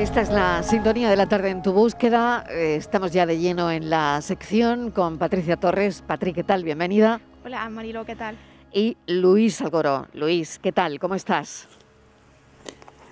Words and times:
Esta 0.00 0.22
es 0.22 0.30
la 0.30 0.62
sintonía 0.62 1.10
de 1.10 1.16
la 1.16 1.26
tarde 1.26 1.50
en 1.50 1.62
tu 1.62 1.74
búsqueda. 1.74 2.46
Eh, 2.48 2.76
estamos 2.76 3.12
ya 3.12 3.26
de 3.26 3.38
lleno 3.38 3.70
en 3.70 3.90
la 3.90 4.22
sección 4.22 4.90
con 4.90 5.18
Patricia 5.18 5.58
Torres. 5.58 6.02
Patrick, 6.06 6.36
¿qué 6.36 6.42
tal? 6.42 6.64
Bienvenida. 6.64 7.20
Hola, 7.44 7.68
Marilo, 7.68 8.06
¿qué 8.06 8.16
tal? 8.16 8.34
Y 8.72 8.96
Luis 9.06 9.60
Algoró. 9.60 10.06
Luis, 10.14 10.58
¿qué 10.58 10.72
tal? 10.72 10.98
¿Cómo 10.98 11.16
estás? 11.16 11.68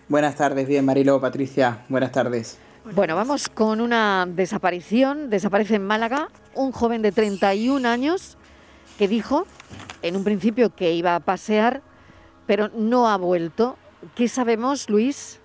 Buenas 0.09 0.37
tardes, 0.37 0.67
bien, 0.67 0.87
Marilo, 0.87 1.21
Patricia. 1.21 1.85
Buenas 1.91 2.11
tardes. 2.11 2.59
Bueno, 2.95 3.17
vamos 3.17 3.51
con 3.51 3.83
una 3.83 4.27
desaparición. 4.27 5.29
Desaparece 5.29 5.75
en 5.75 5.87
Málaga 5.87 6.31
un 6.55 6.73
joven 6.73 7.03
de 7.03 7.13
31 7.13 7.87
años 7.87 8.39
que 8.97 9.09
dijo 9.09 9.47
en 10.01 10.17
un 10.17 10.25
principio 10.25 10.75
que 10.75 10.95
iba 10.95 11.15
a 11.17 11.21
pasear, 11.21 11.83
pero 12.47 12.71
no 12.71 13.11
ha 13.11 13.19
vuelto. 13.19 13.77
¿Qué 14.15 14.27
sabemos, 14.27 14.89
Luis? 14.89 15.39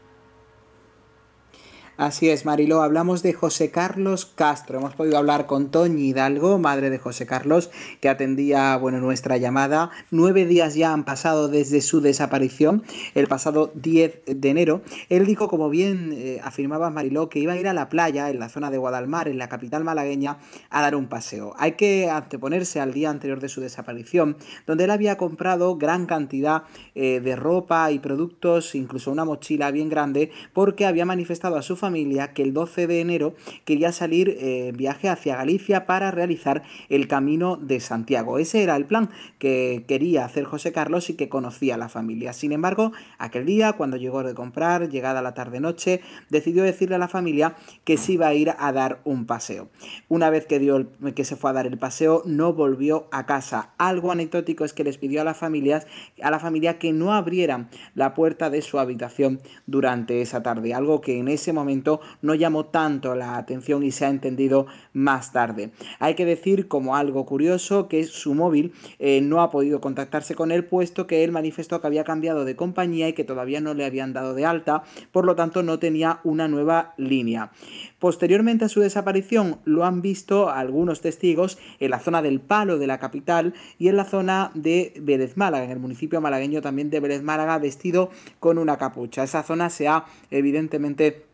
Así 1.95 2.27
es, 2.27 2.43
Marilo. 2.43 2.81
Hablamos 2.81 3.21
de 3.21 3.33
José 3.33 3.69
Carlos 3.69 4.25
Castro. 4.25 4.79
Hemos 4.79 4.95
podido 4.95 5.19
hablar 5.19 5.45
con 5.45 5.69
Toñi 5.69 6.07
Hidalgo, 6.07 6.57
madre 6.57 6.89
de 6.89 6.97
José 6.97 7.27
Carlos, 7.27 7.69
que 8.01 8.09
atendía 8.09 8.75
bueno, 8.77 8.99
nuestra 8.99 9.37
llamada. 9.37 9.91
Nueve 10.09 10.47
días 10.47 10.73
ya 10.73 10.91
han 10.91 11.05
pasado 11.05 11.49
desde 11.49 11.81
su 11.81 12.01
desaparición, 12.01 12.81
el 13.13 13.27
pasado 13.27 13.71
10 13.75 14.23
de 14.25 14.49
enero. 14.49 14.81
Él 15.09 15.27
dijo, 15.27 15.47
como 15.47 15.69
bien 15.69 16.13
eh, 16.13 16.41
afirmaba 16.43 16.89
Mariló, 16.89 17.29
que 17.29 17.37
iba 17.37 17.53
a 17.53 17.57
ir 17.57 17.67
a 17.67 17.73
la 17.73 17.89
playa 17.89 18.31
en 18.31 18.39
la 18.39 18.49
zona 18.49 18.71
de 18.71 18.79
Guadalmar, 18.79 19.27
en 19.27 19.37
la 19.37 19.47
capital 19.47 19.83
malagueña, 19.83 20.39
a 20.71 20.81
dar 20.81 20.95
un 20.95 21.05
paseo. 21.05 21.53
Hay 21.59 21.73
que 21.73 22.09
anteponerse 22.09 22.79
al 22.79 22.91
día 22.91 23.11
anterior 23.11 23.39
de 23.39 23.49
su 23.49 23.61
desaparición, 23.61 24.37
donde 24.65 24.85
él 24.85 24.89
había 24.89 25.15
comprado 25.17 25.77
gran 25.77 26.07
cantidad 26.07 26.63
eh, 26.95 27.19
de 27.19 27.35
ropa 27.35 27.91
y 27.91 27.99
productos, 27.99 28.73
incluso 28.73 29.11
una 29.11 29.25
mochila 29.25 29.69
bien 29.69 29.89
grande, 29.89 30.31
porque 30.53 30.87
había 30.87 31.05
manifestado 31.05 31.55
a 31.55 31.61
su 31.61 31.82
familia 31.83 32.31
que 32.31 32.43
el 32.43 32.53
12 32.53 32.87
de 32.87 33.01
enero 33.01 33.35
quería 33.65 33.91
salir 33.91 34.37
eh, 34.39 34.71
viaje 34.73 35.09
hacia 35.09 35.35
Galicia 35.35 35.85
para 35.85 36.11
realizar 36.11 36.63
el 36.87 37.09
camino 37.09 37.57
de 37.57 37.81
Santiago. 37.81 38.39
Ese 38.39 38.63
era 38.63 38.77
el 38.77 38.85
plan 38.85 39.09
que 39.37 39.83
quería 39.85 40.23
hacer 40.23 40.45
José 40.45 40.71
Carlos 40.71 41.09
y 41.09 41.15
que 41.15 41.27
conocía 41.27 41.75
la 41.75 41.89
familia. 41.89 42.31
Sin 42.31 42.53
embargo, 42.53 42.93
aquel 43.17 43.45
día, 43.45 43.73
cuando 43.73 43.97
llegó 43.97 44.23
de 44.23 44.33
comprar, 44.33 44.87
llegada 44.87 45.21
la 45.21 45.33
tarde-noche, 45.33 45.99
decidió 46.29 46.63
decirle 46.63 46.95
a 46.95 46.99
la 46.99 47.09
familia 47.09 47.57
que 47.83 47.97
se 47.97 48.13
iba 48.13 48.27
a 48.27 48.33
ir 48.33 48.53
a 48.57 48.71
dar 48.71 49.01
un 49.03 49.25
paseo. 49.25 49.67
Una 50.07 50.29
vez 50.29 50.45
que, 50.45 50.59
dio 50.59 50.87
que 51.13 51.25
se 51.25 51.35
fue 51.35 51.49
a 51.49 51.53
dar 51.53 51.67
el 51.67 51.77
paseo, 51.77 52.23
no 52.25 52.53
volvió 52.53 53.07
a 53.11 53.25
casa. 53.25 53.73
Algo 53.77 54.13
anecdótico 54.13 54.63
es 54.63 54.71
que 54.71 54.85
les 54.85 54.97
pidió 54.97 55.19
a 55.19 55.25
las 55.25 55.35
familias, 55.35 55.85
a 56.21 56.31
la 56.31 56.39
familia 56.39 56.79
que 56.79 56.93
no 56.93 57.11
abrieran 57.11 57.69
la 57.93 58.13
puerta 58.13 58.49
de 58.49 58.61
su 58.61 58.79
habitación 58.79 59.41
durante 59.67 60.21
esa 60.21 60.41
tarde, 60.43 60.73
algo 60.73 61.01
que 61.01 61.19
en 61.19 61.27
ese 61.27 61.51
momento 61.51 61.72
no 62.21 62.35
llamó 62.35 62.65
tanto 62.65 63.15
la 63.15 63.37
atención 63.37 63.83
y 63.83 63.91
se 63.91 64.05
ha 64.05 64.09
entendido 64.09 64.67
más 64.93 65.31
tarde. 65.31 65.71
Hay 65.99 66.15
que 66.15 66.25
decir 66.25 66.67
como 66.67 66.95
algo 66.95 67.25
curioso 67.25 67.87
que 67.87 68.03
su 68.03 68.33
móvil 68.33 68.73
eh, 68.99 69.21
no 69.21 69.41
ha 69.41 69.49
podido 69.49 69.81
contactarse 69.81 70.35
con 70.35 70.51
él 70.51 70.65
puesto 70.65 71.07
que 71.07 71.23
él 71.23 71.31
manifestó 71.31 71.81
que 71.81 71.87
había 71.87 72.03
cambiado 72.03 72.45
de 72.45 72.55
compañía 72.55 73.09
y 73.09 73.13
que 73.13 73.23
todavía 73.23 73.61
no 73.61 73.73
le 73.73 73.85
habían 73.85 74.13
dado 74.13 74.33
de 74.35 74.45
alta, 74.45 74.83
por 75.11 75.25
lo 75.25 75.35
tanto 75.35 75.63
no 75.63 75.79
tenía 75.79 76.19
una 76.23 76.47
nueva 76.47 76.93
línea. 76.97 77.51
Posteriormente 77.99 78.65
a 78.65 78.69
su 78.69 78.81
desaparición 78.81 79.59
lo 79.65 79.85
han 79.85 80.01
visto 80.01 80.49
algunos 80.49 81.01
testigos 81.01 81.57
en 81.79 81.91
la 81.91 81.99
zona 81.99 82.21
del 82.21 82.41
Palo 82.41 82.77
de 82.77 82.87
la 82.87 82.99
capital 82.99 83.53
y 83.79 83.87
en 83.87 83.97
la 83.97 84.05
zona 84.05 84.51
de 84.53 84.93
Vélez 85.01 85.37
Málaga, 85.37 85.65
en 85.65 85.71
el 85.71 85.79
municipio 85.79 86.21
malagueño 86.21 86.61
también 86.61 86.89
de 86.89 86.99
Vélez 86.99 87.23
Málaga, 87.23 87.57
vestido 87.59 88.09
con 88.39 88.57
una 88.57 88.77
capucha. 88.77 89.23
Esa 89.23 89.43
zona 89.43 89.69
se 89.69 89.87
ha 89.87 90.05
evidentemente 90.31 91.25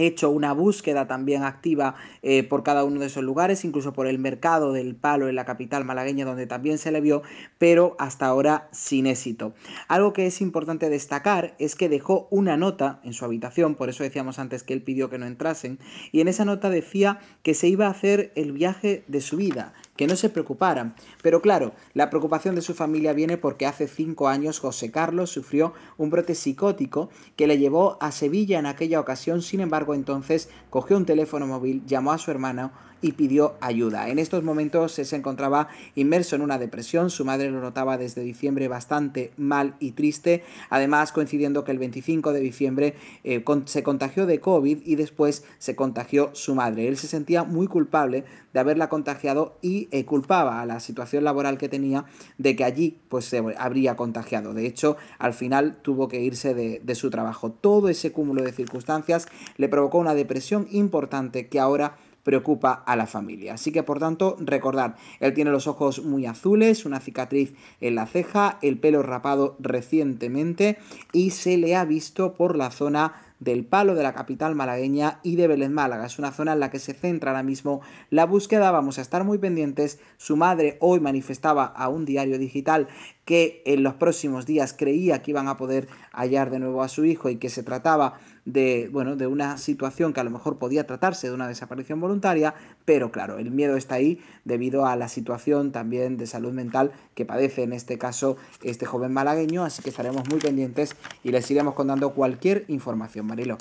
hecho 0.00 0.30
una 0.30 0.52
búsqueda 0.52 1.06
también 1.06 1.42
activa 1.42 1.94
eh, 2.22 2.42
por 2.42 2.62
cada 2.62 2.84
uno 2.84 3.00
de 3.00 3.06
esos 3.06 3.22
lugares, 3.22 3.64
incluso 3.64 3.92
por 3.92 4.06
el 4.06 4.18
mercado 4.18 4.72
del 4.72 4.94
palo 4.94 5.28
en 5.28 5.34
la 5.34 5.44
capital 5.44 5.84
malagueña 5.84 6.24
donde 6.24 6.46
también 6.46 6.78
se 6.78 6.92
le 6.92 7.00
vio, 7.00 7.22
pero 7.58 7.96
hasta 7.98 8.26
ahora 8.26 8.68
sin 8.72 9.06
éxito. 9.06 9.54
Algo 9.88 10.12
que 10.12 10.26
es 10.26 10.40
importante 10.40 10.90
destacar 10.90 11.54
es 11.58 11.76
que 11.76 11.88
dejó 11.88 12.28
una 12.30 12.56
nota 12.56 13.00
en 13.04 13.12
su 13.12 13.24
habitación, 13.24 13.74
por 13.74 13.88
eso 13.88 14.02
decíamos 14.02 14.38
antes 14.38 14.62
que 14.62 14.74
él 14.74 14.82
pidió 14.82 15.10
que 15.10 15.18
no 15.18 15.26
entrasen, 15.26 15.78
y 16.12 16.20
en 16.20 16.28
esa 16.28 16.44
nota 16.44 16.70
decía 16.70 17.20
que 17.42 17.54
se 17.54 17.68
iba 17.68 17.86
a 17.86 17.90
hacer 17.90 18.32
el 18.34 18.52
viaje 18.52 19.04
de 19.08 19.20
su 19.20 19.36
vida, 19.36 19.72
que 20.00 20.06
no 20.06 20.16
se 20.16 20.30
preocuparan. 20.30 20.94
Pero 21.22 21.42
claro, 21.42 21.74
la 21.92 22.08
preocupación 22.08 22.54
de 22.54 22.62
su 22.62 22.72
familia 22.72 23.12
viene 23.12 23.36
porque 23.36 23.66
hace 23.66 23.86
cinco 23.86 24.28
años 24.28 24.58
José 24.58 24.90
Carlos 24.90 25.28
sufrió 25.28 25.74
un 25.98 26.08
brote 26.08 26.34
psicótico 26.34 27.10
que 27.36 27.46
le 27.46 27.58
llevó 27.58 27.98
a 28.00 28.10
Sevilla 28.10 28.58
en 28.58 28.64
aquella 28.64 28.98
ocasión, 28.98 29.42
sin 29.42 29.60
embargo 29.60 29.92
entonces 29.92 30.48
cogió 30.70 30.96
un 30.96 31.04
teléfono 31.04 31.46
móvil, 31.46 31.84
llamó 31.84 32.12
a 32.12 32.18
su 32.18 32.30
hermano 32.30 32.72
y 33.02 33.12
pidió 33.12 33.54
ayuda. 33.60 34.08
En 34.08 34.18
estos 34.18 34.42
momentos 34.42 34.92
se 34.92 35.16
encontraba 35.16 35.68
inmerso 35.94 36.36
en 36.36 36.42
una 36.42 36.58
depresión, 36.58 37.10
su 37.10 37.24
madre 37.24 37.50
lo 37.50 37.60
notaba 37.60 37.98
desde 37.98 38.22
diciembre 38.22 38.68
bastante 38.68 39.32
mal 39.36 39.74
y 39.80 39.92
triste, 39.92 40.44
además 40.68 41.12
coincidiendo 41.12 41.64
que 41.64 41.72
el 41.72 41.78
25 41.78 42.32
de 42.32 42.40
diciembre 42.40 42.94
eh, 43.24 43.44
se 43.64 43.82
contagió 43.82 44.26
de 44.26 44.40
COVID 44.40 44.78
y 44.84 44.96
después 44.96 45.44
se 45.58 45.76
contagió 45.76 46.30
su 46.34 46.54
madre. 46.54 46.88
Él 46.88 46.96
se 46.96 47.06
sentía 47.06 47.44
muy 47.44 47.66
culpable 47.66 48.24
de 48.52 48.60
haberla 48.60 48.88
contagiado 48.88 49.58
y 49.62 49.88
eh, 49.90 50.04
culpaba 50.04 50.60
a 50.60 50.66
la 50.66 50.80
situación 50.80 51.24
laboral 51.24 51.58
que 51.58 51.68
tenía 51.68 52.04
de 52.38 52.56
que 52.56 52.64
allí 52.64 52.98
pues 53.08 53.24
se 53.24 53.42
habría 53.58 53.96
contagiado. 53.96 54.54
De 54.54 54.66
hecho, 54.66 54.96
al 55.18 55.34
final 55.34 55.78
tuvo 55.82 56.08
que 56.08 56.20
irse 56.20 56.54
de, 56.54 56.80
de 56.82 56.94
su 56.94 57.10
trabajo. 57.10 57.50
Todo 57.50 57.88
ese 57.88 58.12
cúmulo 58.12 58.42
de 58.42 58.52
circunstancias 58.52 59.28
le 59.56 59.68
provocó 59.68 59.98
una 59.98 60.14
depresión 60.14 60.66
importante 60.70 61.48
que 61.48 61.60
ahora 61.60 61.96
preocupa 62.22 62.72
a 62.86 62.96
la 62.96 63.06
familia. 63.06 63.54
Así 63.54 63.72
que 63.72 63.82
por 63.82 63.98
tanto, 63.98 64.36
recordar, 64.40 64.96
él 65.20 65.34
tiene 65.34 65.50
los 65.50 65.66
ojos 65.66 66.04
muy 66.04 66.26
azules, 66.26 66.84
una 66.84 67.00
cicatriz 67.00 67.54
en 67.80 67.94
la 67.94 68.06
ceja, 68.06 68.58
el 68.62 68.78
pelo 68.78 69.02
rapado 69.02 69.56
recientemente 69.58 70.78
y 71.12 71.30
se 71.30 71.56
le 71.56 71.76
ha 71.76 71.84
visto 71.84 72.34
por 72.34 72.56
la 72.56 72.70
zona 72.70 73.14
del 73.40 73.64
Palo 73.64 73.94
de 73.94 74.02
la 74.02 74.12
capital 74.12 74.54
malagueña 74.54 75.18
y 75.22 75.36
de 75.36 75.48
Belén 75.48 75.72
Málaga. 75.72 76.06
Es 76.06 76.18
una 76.18 76.30
zona 76.30 76.52
en 76.52 76.60
la 76.60 76.70
que 76.70 76.78
se 76.78 76.92
centra 76.92 77.30
ahora 77.30 77.42
mismo 77.42 77.80
la 78.10 78.26
búsqueda. 78.26 78.70
Vamos 78.70 78.98
a 78.98 79.02
estar 79.02 79.24
muy 79.24 79.38
pendientes. 79.38 79.98
Su 80.18 80.36
madre 80.36 80.76
hoy 80.80 81.00
manifestaba 81.00 81.64
a 81.64 81.88
un 81.88 82.04
diario 82.04 82.38
digital 82.38 82.88
que 83.30 83.62
en 83.64 83.84
los 83.84 83.94
próximos 83.94 84.44
días 84.44 84.74
creía 84.76 85.22
que 85.22 85.30
iban 85.30 85.46
a 85.46 85.56
poder 85.56 85.86
hallar 86.10 86.50
de 86.50 86.58
nuevo 86.58 86.82
a 86.82 86.88
su 86.88 87.04
hijo 87.04 87.30
y 87.30 87.36
que 87.36 87.48
se 87.48 87.62
trataba 87.62 88.14
de, 88.44 88.88
bueno, 88.90 89.14
de 89.14 89.28
una 89.28 89.56
situación 89.56 90.12
que 90.12 90.18
a 90.18 90.24
lo 90.24 90.30
mejor 90.30 90.58
podía 90.58 90.84
tratarse 90.84 91.28
de 91.28 91.34
una 91.34 91.46
desaparición 91.46 92.00
voluntaria, 92.00 92.56
pero 92.84 93.12
claro, 93.12 93.38
el 93.38 93.52
miedo 93.52 93.76
está 93.76 93.94
ahí 93.94 94.18
debido 94.44 94.84
a 94.84 94.96
la 94.96 95.06
situación 95.06 95.70
también 95.70 96.16
de 96.16 96.26
salud 96.26 96.52
mental 96.52 96.90
que 97.14 97.24
padece 97.24 97.62
en 97.62 97.72
este 97.72 97.98
caso 97.98 98.36
este 98.64 98.84
joven 98.84 99.12
malagueño, 99.12 99.62
así 99.62 99.80
que 99.80 99.90
estaremos 99.90 100.28
muy 100.28 100.40
pendientes 100.40 100.96
y 101.22 101.30
les 101.30 101.48
iremos 101.52 101.74
contando 101.74 102.10
cualquier 102.10 102.64
información, 102.66 103.26
Marilo. 103.26 103.58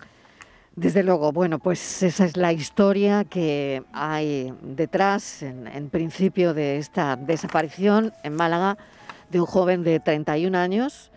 Desde 0.75 1.03
luego, 1.03 1.31
bueno, 1.31 1.59
pues 1.59 2.02
esa 2.02 2.25
es 2.25 2.35
la 2.38 2.53
historia 2.53 3.24
que 3.24 3.84
hay 3.94 4.52
detrás, 4.63 5.44
en, 5.44 5.68
en 5.68 5.91
principio, 5.91 6.56
de 6.56 6.79
esta 6.79 7.18
desaparición 7.18 8.13
en 8.24 8.34
Málaga 8.34 8.75
de 9.29 9.40
un 9.40 9.45
joven 9.45 9.84
de 9.84 10.00
31 10.00 10.57
años 10.57 11.12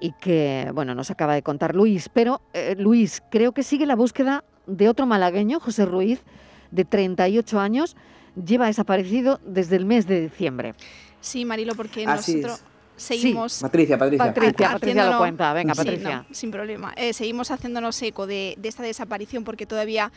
y 0.00 0.12
que, 0.12 0.70
bueno, 0.74 0.94
nos 0.94 1.10
acaba 1.10 1.34
de 1.34 1.42
contar 1.42 1.74
Luis. 1.74 2.08
Pero, 2.08 2.42
eh, 2.52 2.74
Luis, 2.76 3.22
creo 3.30 3.52
que 3.52 3.62
sigue 3.62 3.86
la 3.86 3.94
búsqueda 3.94 4.44
de 4.66 4.88
otro 4.88 5.06
malagueño, 5.06 5.60
José 5.60 5.86
Ruiz, 5.86 6.22
de 6.70 6.84
38 6.84 7.60
años, 7.60 7.96
lleva 8.34 8.66
desaparecido 8.66 9.40
desde 9.44 9.76
el 9.76 9.84
mes 9.84 10.06
de 10.06 10.22
diciembre. 10.22 10.74
Sí, 11.20 11.44
Marilo, 11.44 11.74
porque 11.74 12.04
nosotros 12.04 12.64
seguimos... 12.96 13.60
Patricia, 13.60 13.98
Patricia. 13.98 14.26
Patricia, 14.26 14.72
Patricia 14.72 15.10
lo 15.10 15.18
cuenta. 15.18 15.52
Venga, 15.52 15.74
Patricia. 15.74 16.26
sin 16.30 16.50
problema. 16.50 16.92
Eh, 16.96 17.12
seguimos 17.12 17.50
haciéndonos 17.50 18.00
eco 18.02 18.26
de, 18.26 18.54
de, 18.58 18.68
esta 18.68 18.82
desaparición 18.82 19.44
porque 19.44 19.66
todavía 19.66 20.12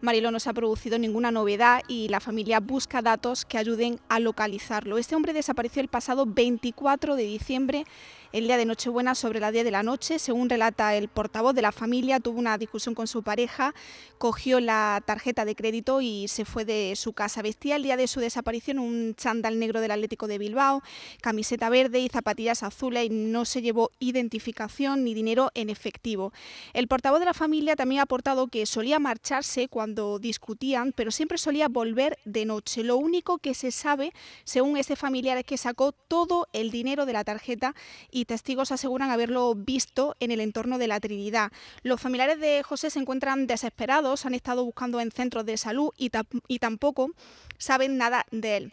Marilo 0.00 0.30
no 0.30 0.40
se 0.40 0.50
ha 0.50 0.52
producido 0.52 0.98
ninguna 0.98 1.30
novedad 1.30 1.82
y 1.88 2.08
la 2.08 2.20
familia 2.20 2.60
busca 2.60 3.02
datos 3.02 3.44
que 3.44 3.58
ayuden 3.58 4.00
a 4.08 4.20
localizarlo. 4.20 4.98
Este 4.98 5.14
hombre 5.14 5.32
desapareció 5.32 5.82
el 5.82 5.88
pasado 5.88 6.26
24 6.26 7.16
de 7.16 7.24
diciembre 7.24 7.84
el 8.32 8.46
día 8.46 8.56
de 8.56 8.64
Nochebuena 8.64 9.14
sobre 9.14 9.40
la 9.40 9.50
10 9.50 9.64
de 9.64 9.70
la 9.70 9.82
noche. 9.82 10.18
Según 10.18 10.48
relata 10.48 10.94
el 10.94 11.08
portavoz 11.08 11.54
de 11.54 11.62
la 11.62 11.72
familia, 11.72 12.20
tuvo 12.20 12.38
una 12.38 12.58
discusión 12.58 12.94
con 12.94 13.06
su 13.06 13.22
pareja, 13.22 13.74
cogió 14.18 14.60
la 14.60 15.02
tarjeta 15.04 15.44
de 15.44 15.56
crédito 15.56 16.00
y 16.00 16.28
se 16.28 16.44
fue 16.44 16.64
de 16.64 16.94
su 16.96 17.12
casa. 17.12 17.42
Vestía 17.42 17.76
el 17.76 17.82
día 17.82 17.96
de 17.96 18.06
su 18.06 18.20
desaparición 18.20 18.78
un 18.78 19.14
chándal 19.16 19.58
negro 19.58 19.80
del 19.80 19.90
Atlético 19.90 20.28
de 20.28 20.38
Bilbao, 20.38 20.82
camiseta 21.20 21.68
verde 21.70 21.98
y 22.00 22.08
zapatillas 22.08 22.62
azules 22.62 23.06
y 23.06 23.08
no 23.10 23.44
se 23.44 23.62
llevó 23.62 23.90
identificación 23.98 25.04
ni 25.04 25.14
dinero 25.14 25.50
en 25.54 25.70
efectivo. 25.70 26.32
El 26.72 26.86
portavoz 26.86 27.18
de 27.18 27.26
la 27.26 27.34
familia 27.34 27.74
también 27.74 28.00
ha 28.00 28.04
aportado 28.04 28.46
que 28.46 28.66
solía 28.66 28.98
marcharse 28.98 29.68
cuando 29.68 30.18
discutían, 30.18 30.92
pero 30.92 31.10
siempre 31.10 31.38
solía 31.38 31.68
volver 31.68 32.18
de 32.24 32.44
noche. 32.44 32.84
Lo 32.84 32.96
único 32.96 33.38
que 33.38 33.54
se 33.54 33.72
sabe, 33.72 34.12
según 34.44 34.76
este 34.76 34.94
familiar, 34.94 35.36
es 35.38 35.44
que 35.44 35.56
sacó 35.56 35.92
todo 35.92 36.46
el 36.52 36.70
dinero 36.70 37.06
de 37.06 37.12
la 37.12 37.24
tarjeta 37.24 37.74
y 38.10 38.19
testigos 38.24 38.72
aseguran 38.72 39.10
haberlo 39.10 39.54
visto 39.54 40.16
en 40.20 40.30
el 40.30 40.40
entorno 40.40 40.78
de 40.78 40.88
la 40.88 41.00
Trinidad. 41.00 41.52
Los 41.82 42.00
familiares 42.00 42.40
de 42.40 42.62
José 42.62 42.90
se 42.90 42.98
encuentran 42.98 43.46
desesperados, 43.46 44.26
han 44.26 44.34
estado 44.34 44.64
buscando 44.64 45.00
en 45.00 45.10
centros 45.10 45.46
de 45.46 45.56
salud 45.56 45.90
y, 45.96 46.10
y 46.48 46.58
tampoco 46.58 47.10
saben 47.58 47.96
nada 47.96 48.26
de 48.30 48.56
él 48.56 48.72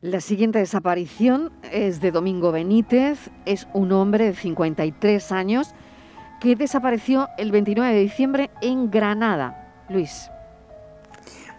La 0.01 0.23
siguiente 0.23 0.59
desaparición 0.59 1.53
es 1.71 2.01
de 2.01 2.11
Domingo 2.11 2.53
Benítez, 2.53 3.29
es 3.45 3.69
un 3.75 3.93
hombre 3.93 4.25
de 4.25 4.35
53 4.35 5.31
años 5.31 5.75
que 6.41 6.57
desapareció 6.57 7.29
el 7.37 7.53
29 7.53 7.95
de 7.95 8.01
diciembre 8.01 8.51
en 8.63 8.91
Granada. 8.91 9.85
Luis. 9.91 10.31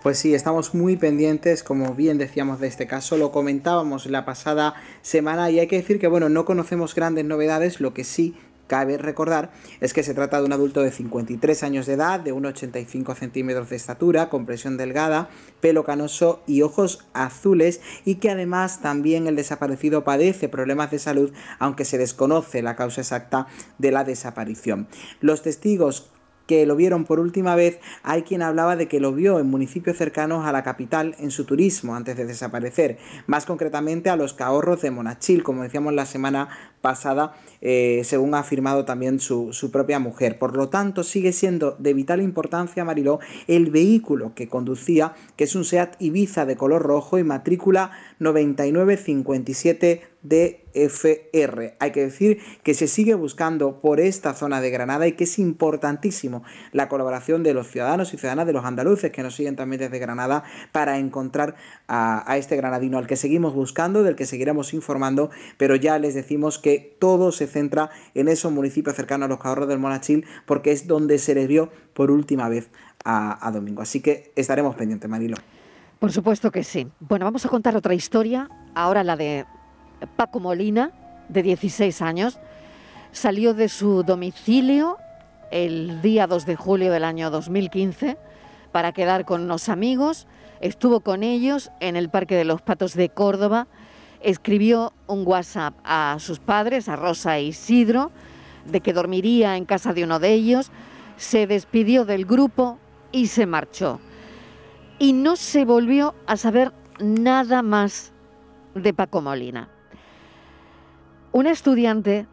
Pues 0.02 0.18
sí, 0.18 0.34
estamos 0.34 0.74
muy 0.74 0.98
pendientes, 0.98 1.62
como 1.62 1.94
bien 1.94 2.18
decíamos 2.18 2.60
de 2.60 2.68
este 2.68 2.88
caso, 2.88 3.18
lo 3.18 3.32
comentábamos 3.32 4.08
la 4.08 4.26
pasada 4.26 4.74
semana 5.04 5.52
y 5.52 5.60
hay 5.60 5.68
que 5.68 5.76
decir 5.76 6.00
que 6.00 6.08
bueno, 6.08 6.28
no 6.28 6.44
conocemos 6.44 6.96
grandes 6.96 7.24
novedades, 7.24 7.80
lo 7.80 7.94
que 7.94 8.04
sí 8.04 8.36
cabe 8.66 8.98
recordar 8.98 9.52
es 9.80 9.94
que 9.94 10.02
se 10.02 10.16
trata 10.16 10.40
de 10.40 10.46
un 10.46 10.54
adulto 10.54 10.82
de 10.82 10.90
53 10.90 11.62
años 11.62 11.86
de 11.86 11.94
edad, 11.94 12.20
de 12.20 12.34
1,85 12.34 13.16
centímetros 13.16 13.70
de 13.70 13.76
estatura, 13.76 14.30
compresión 14.30 14.76
delgada, 14.76 15.30
pelo 15.60 15.84
canoso 15.84 16.42
y 16.48 16.64
ojos 16.64 17.06
azules 17.14 17.80
y 18.04 18.16
que 18.16 18.32
además 18.32 18.82
también 18.82 19.28
el 19.28 19.36
desaparecido 19.36 20.04
padece 20.04 20.50
problemas 20.50 20.90
de 20.90 20.98
salud, 20.98 21.32
aunque 21.60 21.86
se 21.86 22.00
desconoce 22.00 22.64
la 22.64 22.76
causa 22.76 23.02
exacta 23.02 23.46
de 23.78 23.92
la 23.92 24.04
desaparición. 24.04 24.88
Los 25.20 25.44
testigos 25.44 26.10
que 26.52 26.66
lo 26.66 26.76
vieron 26.76 27.06
por 27.06 27.22
última 27.22 27.56
vez, 27.56 27.80
hay 28.04 28.24
quien 28.24 28.42
hablaba 28.42 28.76
de 28.76 28.90
que 28.90 29.00
lo 29.00 29.14
vio 29.14 29.40
en 29.40 29.50
municipios 29.50 29.96
cercanos 29.96 30.46
a 30.46 30.52
la 30.52 30.64
capital 30.64 31.16
en 31.18 31.32
su 31.32 31.46
turismo 31.46 31.96
antes 31.96 32.18
de 32.18 32.26
desaparecer, 32.26 32.98
más 33.26 33.46
concretamente 33.46 34.10
a 34.10 34.18
los 34.18 34.34
Cahorros 34.34 34.82
de 34.82 34.92
Monachil, 34.92 35.44
como 35.44 35.64
decíamos 35.64 35.94
la 35.94 36.06
semana 36.06 36.50
pasada, 36.82 37.36
eh, 37.62 38.02
según 38.04 38.34
ha 38.34 38.40
afirmado 38.40 38.84
también 38.84 39.22
su, 39.22 39.54
su, 39.54 39.72
propia 39.72 40.00
mujer. 40.00 40.40
Por 40.40 40.58
lo 40.58 40.68
tanto, 40.68 41.04
sigue 41.04 41.32
siendo 41.32 41.78
de 41.80 41.94
vital 41.94 42.22
importancia, 42.22 42.84
Mariló, 42.84 43.22
el 43.48 43.72
vehículo 43.72 44.34
que 44.36 44.50
conducía, 44.50 45.14
que 45.38 45.46
es 45.46 45.56
un 45.56 45.64
SEAT 45.64 45.96
Ibiza 46.00 46.46
de 46.46 46.58
color 46.58 46.82
rojo 46.82 47.18
y 47.18 47.24
matrícula 47.24 47.92
9957 48.22 50.12
DFR. 50.24 51.74
Hay 51.80 51.92
que 51.92 52.02
decir 52.02 52.40
que 52.64 52.76
se 52.76 52.88
sigue 52.88 53.16
buscando 53.16 53.82
por 53.82 54.00
esta 54.00 54.34
zona 54.34 54.62
de 54.62 54.70
Granada 54.70 55.08
y 55.08 55.14
que 55.14 55.24
es 55.24 55.40
importantísimo 55.40 56.44
la 56.72 56.88
colaboración 56.88 57.42
de 57.42 57.56
los 57.56 57.68
ciudadanos 57.68 58.14
y 58.14 58.18
ciudadanas 58.18 58.46
de 58.46 58.54
los 58.54 58.64
andaluces 58.64 59.12
que 59.12 59.24
nos 59.24 59.36
siguen 59.36 59.56
también 59.56 59.80
desde 59.80 59.98
Granada 59.98 60.44
para 60.72 61.00
encontrar 61.00 61.56
a, 61.88 62.38
este 62.38 62.56
granadino 62.56 63.00
al 63.00 63.08
que 63.08 63.16
seguimos 63.16 63.56
buscando, 63.56 64.04
del 64.04 64.16
que 64.16 64.26
seguiremos 64.26 64.74
informando, 64.74 65.32
pero 65.58 65.76
ya 65.76 65.98
les 65.98 66.14
decimos 66.14 66.60
que 66.60 66.96
todo 67.00 67.32
se 67.32 67.48
centra 67.48 67.90
en 68.14 68.28
esos 68.28 68.52
municipios 68.52 68.96
cercanos 68.96 69.26
a 69.26 69.30
los 69.30 69.40
Cahorros 69.40 69.68
del 69.68 69.80
Monachil 69.80 70.26
porque 70.46 70.72
es 70.72 70.86
donde 70.86 71.18
se 71.18 71.34
les 71.34 71.48
vio 71.48 71.70
por 71.94 72.12
última 72.12 72.48
vez 72.48 72.70
a, 73.04 73.46
a 73.46 73.52
Domingo. 73.52 73.82
Así 73.82 74.02
que 74.02 74.32
estaremos 74.36 74.76
pendientes, 74.76 75.10
Marilo. 75.10 75.38
Por 76.02 76.12
supuesto 76.12 76.50
que 76.50 76.64
sí. 76.64 76.88
Bueno, 77.00 77.26
vamos 77.26 77.46
a 77.46 77.50
contar 77.50 77.76
otra 77.76 77.94
historia, 77.94 78.50
ahora 78.74 79.04
la 79.04 79.16
de 79.16 79.46
Paco 80.16 80.40
Molina, 80.40 80.92
de 81.30 81.44
16 81.44 82.02
años. 82.02 82.40
Salió 83.12 83.54
de 83.54 83.70
su 83.70 84.02
domicilio 84.02 84.98
el 85.52 86.02
día 86.02 86.26
2 86.26 86.48
de 86.48 86.56
julio 86.56 86.92
del 86.92 87.04
año 87.04 87.30
2015 87.30 88.18
para 88.72 88.94
quedar 88.94 89.26
con 89.26 89.44
unos 89.44 89.70
amigos. 89.70 90.26
Estuvo 90.60 91.02
con 91.02 91.22
ellos 91.22 91.70
en 91.80 91.96
el 91.96 92.10
Parque 92.10 92.36
de 92.36 92.46
los 92.46 92.64
Patos 92.64 92.96
de 92.96 93.10
Córdoba. 93.10 93.68
Escribió 94.22 94.94
un 95.06 95.22
WhatsApp 95.28 95.76
a 95.84 96.18
sus 96.20 96.40
padres, 96.40 96.90
a 96.90 96.96
Rosa 96.96 97.38
e 97.38 97.44
Isidro, 97.44 98.12
de 98.66 98.82
que 98.82 98.94
dormiría 98.94 99.56
en 99.56 99.66
casa 99.66 99.94
de 99.94 100.04
uno 100.04 100.18
de 100.18 100.34
ellos. 100.34 100.72
Se 101.18 101.46
despidió 101.46 102.06
del 102.06 102.26
grupo 102.26 102.80
y 103.12 103.28
se 103.28 103.46
marchó 103.46 104.00
y 105.02 105.14
no 105.14 105.36
se 105.36 105.66
volvió 105.66 106.14
a 106.28 106.38
saber 106.38 106.72
nada 107.00 107.64
más 107.64 108.14
de 108.76 108.94
Paco 108.94 109.20
Molina. 109.20 109.68
Una 111.32 111.50
estudiante 111.50 112.28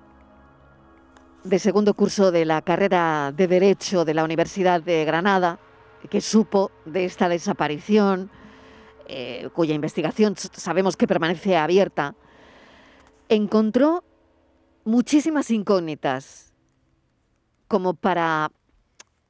de 1.45 1.59
segundo 1.59 1.95
curso 1.95 2.31
de 2.31 2.45
la 2.45 2.61
carrera 2.61 3.33
de 3.35 3.47
Derecho 3.47 4.05
de 4.05 4.13
la 4.13 4.23
Universidad 4.23 4.83
de 4.83 5.07
Granada, 5.07 5.59
que 6.11 6.21
supo 6.21 6.71
de 6.85 7.07
esta 7.07 7.31
desaparición, 7.31 8.31
eh, 9.07 9.49
cuya 9.55 9.75
investigación 9.75 10.37
sabemos 10.37 10.99
que 10.99 11.07
permanece 11.07 11.57
abierta, 11.57 12.17
encontró 13.31 14.05
muchísimas 14.85 15.51
incógnitas 15.51 16.53
como 17.67 17.95
para 17.95 18.53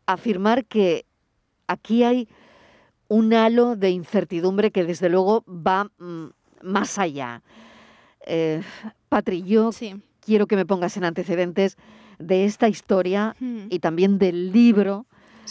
afirmar 0.06 0.64
que 0.64 1.06
aquí 1.68 2.02
hay 2.02 2.28
un 3.08 3.32
halo 3.34 3.76
de 3.76 3.90
incertidumbre 3.90 4.70
que 4.70 4.84
desde 4.84 5.08
luego 5.08 5.44
va 5.48 5.90
mm, 5.98 6.26
más 6.62 6.98
allá. 6.98 7.42
Eh, 8.26 8.62
Patri, 9.08 9.42
yo 9.42 9.70
quiero 10.20 10.46
que 10.46 10.56
me 10.56 10.66
pongas 10.66 10.96
en 10.96 11.04
antecedentes 11.04 11.76
de 12.18 12.44
esta 12.44 12.68
historia 12.68 13.34
hmm. 13.40 13.66
y 13.70 13.78
también 13.78 14.18
del 14.18 14.52
libro 14.52 15.06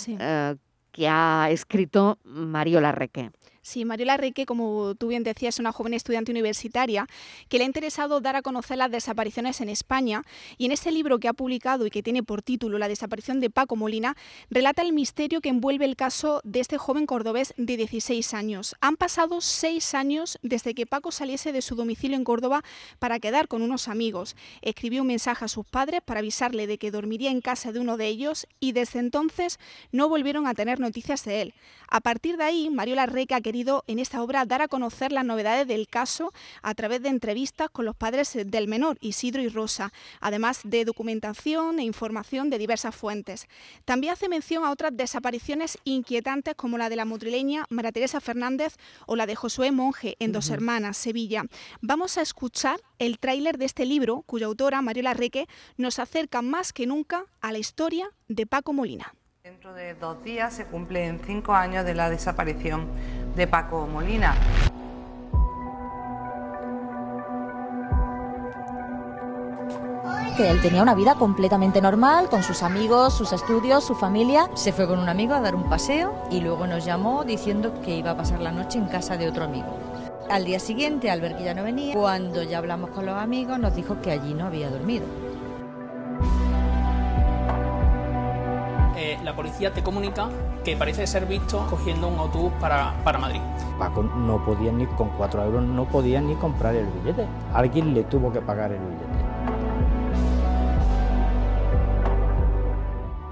eh, 0.07 0.55
que 0.91 1.07
ha 1.07 1.49
escrito 1.49 2.19
Mario 2.23 2.81
Larreque. 2.81 3.31
Sí, 3.67 3.83
Mariola 3.83 4.15
Rique, 4.15 4.45
como 4.45 4.95
tú 4.95 5.09
bien 5.09 5.23
decías, 5.23 5.55
es 5.55 5.59
una 5.59 5.73
joven 5.73 5.93
estudiante 5.93 6.31
universitaria 6.31 7.05
que 7.49 7.57
le 7.57 7.65
ha 7.65 7.67
interesado 7.67 8.21
dar 8.21 8.37
a 8.37 8.41
conocer 8.41 8.77
las 8.77 8.89
desapariciones 8.89 9.59
en 9.59 9.67
España 9.67 10.23
y 10.57 10.67
en 10.67 10.71
ese 10.71 10.89
libro 10.89 11.19
que 11.19 11.27
ha 11.27 11.33
publicado 11.33 11.85
y 11.85 11.89
que 11.89 12.01
tiene 12.01 12.23
por 12.23 12.41
título 12.41 12.77
La 12.77 12.87
desaparición 12.87 13.41
de 13.41 13.49
Paco 13.49 13.75
Molina, 13.75 14.15
relata 14.49 14.83
el 14.83 14.93
misterio 14.93 15.41
que 15.41 15.49
envuelve 15.49 15.83
el 15.83 15.97
caso 15.97 16.39
de 16.45 16.61
este 16.61 16.77
joven 16.77 17.05
cordobés 17.05 17.53
de 17.57 17.75
16 17.75 18.33
años. 18.33 18.73
Han 18.79 18.95
pasado 18.95 19.41
seis 19.41 19.93
años 19.93 20.39
desde 20.43 20.73
que 20.73 20.85
Paco 20.85 21.11
saliese 21.11 21.51
de 21.51 21.61
su 21.61 21.75
domicilio 21.75 22.15
en 22.15 22.23
Córdoba 22.23 22.63
para 22.99 23.19
quedar 23.19 23.49
con 23.49 23.61
unos 23.61 23.89
amigos. 23.89 24.37
Escribió 24.61 25.01
un 25.01 25.09
mensaje 25.09 25.43
a 25.43 25.49
sus 25.49 25.65
padres 25.65 25.99
para 26.05 26.21
avisarle 26.21 26.67
de 26.67 26.77
que 26.77 26.89
dormiría 26.89 27.31
en 27.31 27.41
casa 27.41 27.73
de 27.73 27.81
uno 27.81 27.97
de 27.97 28.07
ellos 28.07 28.47
y 28.61 28.71
desde 28.71 28.99
entonces 28.99 29.59
no 29.91 30.07
volvieron 30.07 30.47
a 30.47 30.53
tener 30.53 30.79
noticias 30.79 31.25
de 31.25 31.41
él. 31.41 31.53
A 31.89 31.99
partir 31.99 32.37
de 32.37 32.43
ahí, 32.45 32.69
Mariola 32.69 33.05
Rique 33.05 33.35
ha 33.35 33.41
querido 33.41 33.56
en 33.87 33.97
esta 33.97 34.21
obra 34.21 34.45
dar 34.45 34.61
a 34.61 34.67
conocer 34.67 35.11
las 35.11 35.25
novedades 35.25 35.67
del 35.67 35.87
caso 35.87 36.31
a 36.61 36.75
través 36.75 37.01
de 37.01 37.09
entrevistas 37.09 37.69
con 37.71 37.85
los 37.85 37.95
padres 37.95 38.37
del 38.45 38.67
menor, 38.67 38.97
Isidro 39.01 39.41
y 39.41 39.49
Rosa, 39.49 39.91
además 40.19 40.61
de 40.63 40.85
documentación 40.85 41.79
e 41.79 41.83
información 41.83 42.51
de 42.51 42.59
diversas 42.59 42.95
fuentes. 42.95 43.47
También 43.83 44.13
hace 44.13 44.29
mención 44.29 44.63
a 44.63 44.69
otras 44.69 44.95
desapariciones 44.95 45.79
inquietantes 45.85 46.53
como 46.55 46.77
la 46.77 46.89
de 46.89 46.97
la 46.97 47.05
madrileña 47.05 47.65
María 47.69 47.91
Teresa 47.91 48.21
Fernández 48.21 48.75
o 49.07 49.15
la 49.15 49.25
de 49.25 49.35
Josué 49.35 49.71
Monge 49.71 50.15
en 50.19 50.31
Dos 50.31 50.51
Hermanas, 50.51 50.97
Sevilla. 50.97 51.43
Vamos 51.81 52.19
a 52.19 52.21
escuchar 52.21 52.79
el 52.99 53.17
tráiler 53.17 53.57
de 53.57 53.65
este 53.65 53.85
libro, 53.85 54.21
cuya 54.27 54.45
autora, 54.45 54.83
Mariola 54.83 55.15
Reque, 55.15 55.47
nos 55.77 55.97
acerca 55.97 56.43
más 56.43 56.73
que 56.73 56.85
nunca 56.85 57.25
a 57.41 57.51
la 57.51 57.57
historia 57.57 58.07
de 58.27 58.45
Paco 58.45 58.73
Molina. 58.73 59.13
Dentro 59.47 59.73
de 59.73 59.93
dos 59.93 60.21
días 60.25 60.53
se 60.53 60.65
cumplen 60.65 61.21
cinco 61.25 61.53
años 61.53 61.85
de 61.85 61.95
la 61.95 62.09
desaparición 62.09 62.85
de 63.37 63.47
Paco 63.47 63.87
Molina. 63.87 64.35
Que 70.35 70.49
él 70.51 70.61
tenía 70.61 70.83
una 70.83 70.93
vida 70.93 71.15
completamente 71.15 71.81
normal, 71.81 72.29
con 72.29 72.43
sus 72.43 72.61
amigos, 72.61 73.13
sus 73.13 73.31
estudios, 73.33 73.83
su 73.83 73.95
familia. 73.95 74.49
Se 74.55 74.71
fue 74.71 74.87
con 74.87 74.99
un 74.99 75.09
amigo 75.09 75.33
a 75.33 75.41
dar 75.41 75.55
un 75.55 75.69
paseo 75.69 76.13
y 76.29 76.41
luego 76.41 76.67
nos 76.67 76.85
llamó 76.85 77.23
diciendo 77.23 77.81
que 77.81 77.95
iba 77.95 78.11
a 78.11 78.17
pasar 78.17 78.41
la 78.41 78.51
noche 78.51 78.77
en 78.77 78.87
casa 78.87 79.17
de 79.17 79.27
otro 79.27 79.45
amigo. 79.45 79.67
Al 80.29 80.45
día 80.45 80.59
siguiente, 80.59 81.09
al 81.09 81.21
ver 81.21 81.37
que 81.37 81.45
ya 81.45 81.53
no 81.53 81.63
venía, 81.63 81.95
cuando 81.95 82.43
ya 82.43 82.57
hablamos 82.57 82.89
con 82.89 83.05
los 83.05 83.15
amigos, 83.15 83.57
nos 83.57 83.75
dijo 83.75 84.01
que 84.01 84.11
allí 84.11 84.33
no 84.33 84.45
había 84.45 84.69
dormido. 84.69 85.26
La 89.27 89.35
policía 89.35 89.73
te 89.73 89.83
comunica 89.83 90.29
que 90.63 90.77
parece 90.77 91.05
ser 91.05 91.25
visto 91.25 91.67
cogiendo 91.69 92.07
un 92.07 92.17
autobús 92.17 92.53
para, 92.61 92.93
para 93.03 93.19
Madrid. 93.19 93.41
Paco 93.77 94.01
no 94.01 94.41
podía 94.45 94.71
ni 94.71 94.85
con 94.85 95.09
4 95.09 95.43
euros, 95.43 95.63
no 95.65 95.83
podía 95.83 96.21
ni 96.21 96.33
comprar 96.35 96.73
el 96.73 96.85
billete. 96.85 97.27
Alguien 97.53 97.93
le 97.93 98.05
tuvo 98.05 98.31
que 98.31 98.39
pagar 98.39 98.71
el 98.71 98.79
billete. 98.79 99.05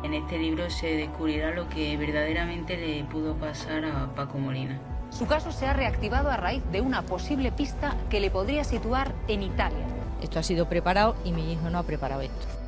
En 0.03 0.13
este 0.15 0.37
libro 0.37 0.69
se 0.69 0.97
descubrirá 0.97 1.51
lo 1.51 1.69
que 1.69 1.95
verdaderamente 1.95 2.75
le 2.75 3.01
pudo 3.05 3.35
pasar 3.35 3.85
a 3.85 4.13
Paco 4.13 4.37
Molina. 4.37 4.77
Su 5.11 5.27
caso 5.27 5.53
se 5.53 5.65
ha 5.65 5.71
reactivado 5.71 6.29
a 6.29 6.35
raíz 6.35 6.61
de 6.73 6.81
una 6.81 7.03
posible 7.03 7.53
pista 7.53 7.95
que 8.09 8.19
le 8.19 8.29
podría 8.29 8.65
situar 8.65 9.13
en 9.29 9.43
Italia. 9.43 9.85
Esto 10.21 10.39
ha 10.39 10.43
sido 10.43 10.67
preparado 10.67 11.15
y 11.23 11.31
mi 11.31 11.53
hijo 11.53 11.69
no 11.69 11.79
ha 11.79 11.83
preparado 11.83 12.19
esto. 12.19 12.64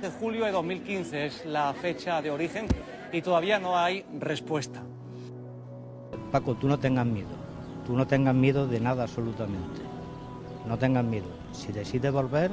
2 0.00 0.12
de 0.12 0.16
julio 0.16 0.44
de 0.44 0.52
2015 0.52 1.26
es 1.26 1.44
la 1.44 1.72
fecha 1.74 2.22
de 2.22 2.30
origen 2.30 2.68
y 3.12 3.20
todavía 3.20 3.58
no 3.58 3.76
hay 3.76 4.04
respuesta. 4.20 4.80
Paco, 6.30 6.54
tú 6.54 6.68
no 6.68 6.78
tengas 6.78 7.04
miedo. 7.04 7.34
Tú 7.84 7.96
no 7.96 8.06
tengas 8.06 8.34
miedo 8.34 8.68
de 8.68 8.78
nada 8.78 9.02
absolutamente. 9.02 9.80
No 10.68 10.78
tengas 10.78 11.04
miedo. 11.04 11.26
Si 11.50 11.72
decides 11.72 12.12
volver, 12.12 12.52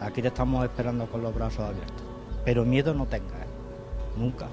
aquí 0.00 0.22
te 0.22 0.28
estamos 0.28 0.64
esperando 0.64 1.06
con 1.06 1.20
los 1.20 1.34
brazos 1.34 1.68
abiertos. 1.68 2.06
Pero 2.44 2.64
miedo 2.64 2.94
no 2.94 3.06
tengas, 3.06 3.40
¿eh? 3.40 3.48
nunca. 4.16 4.46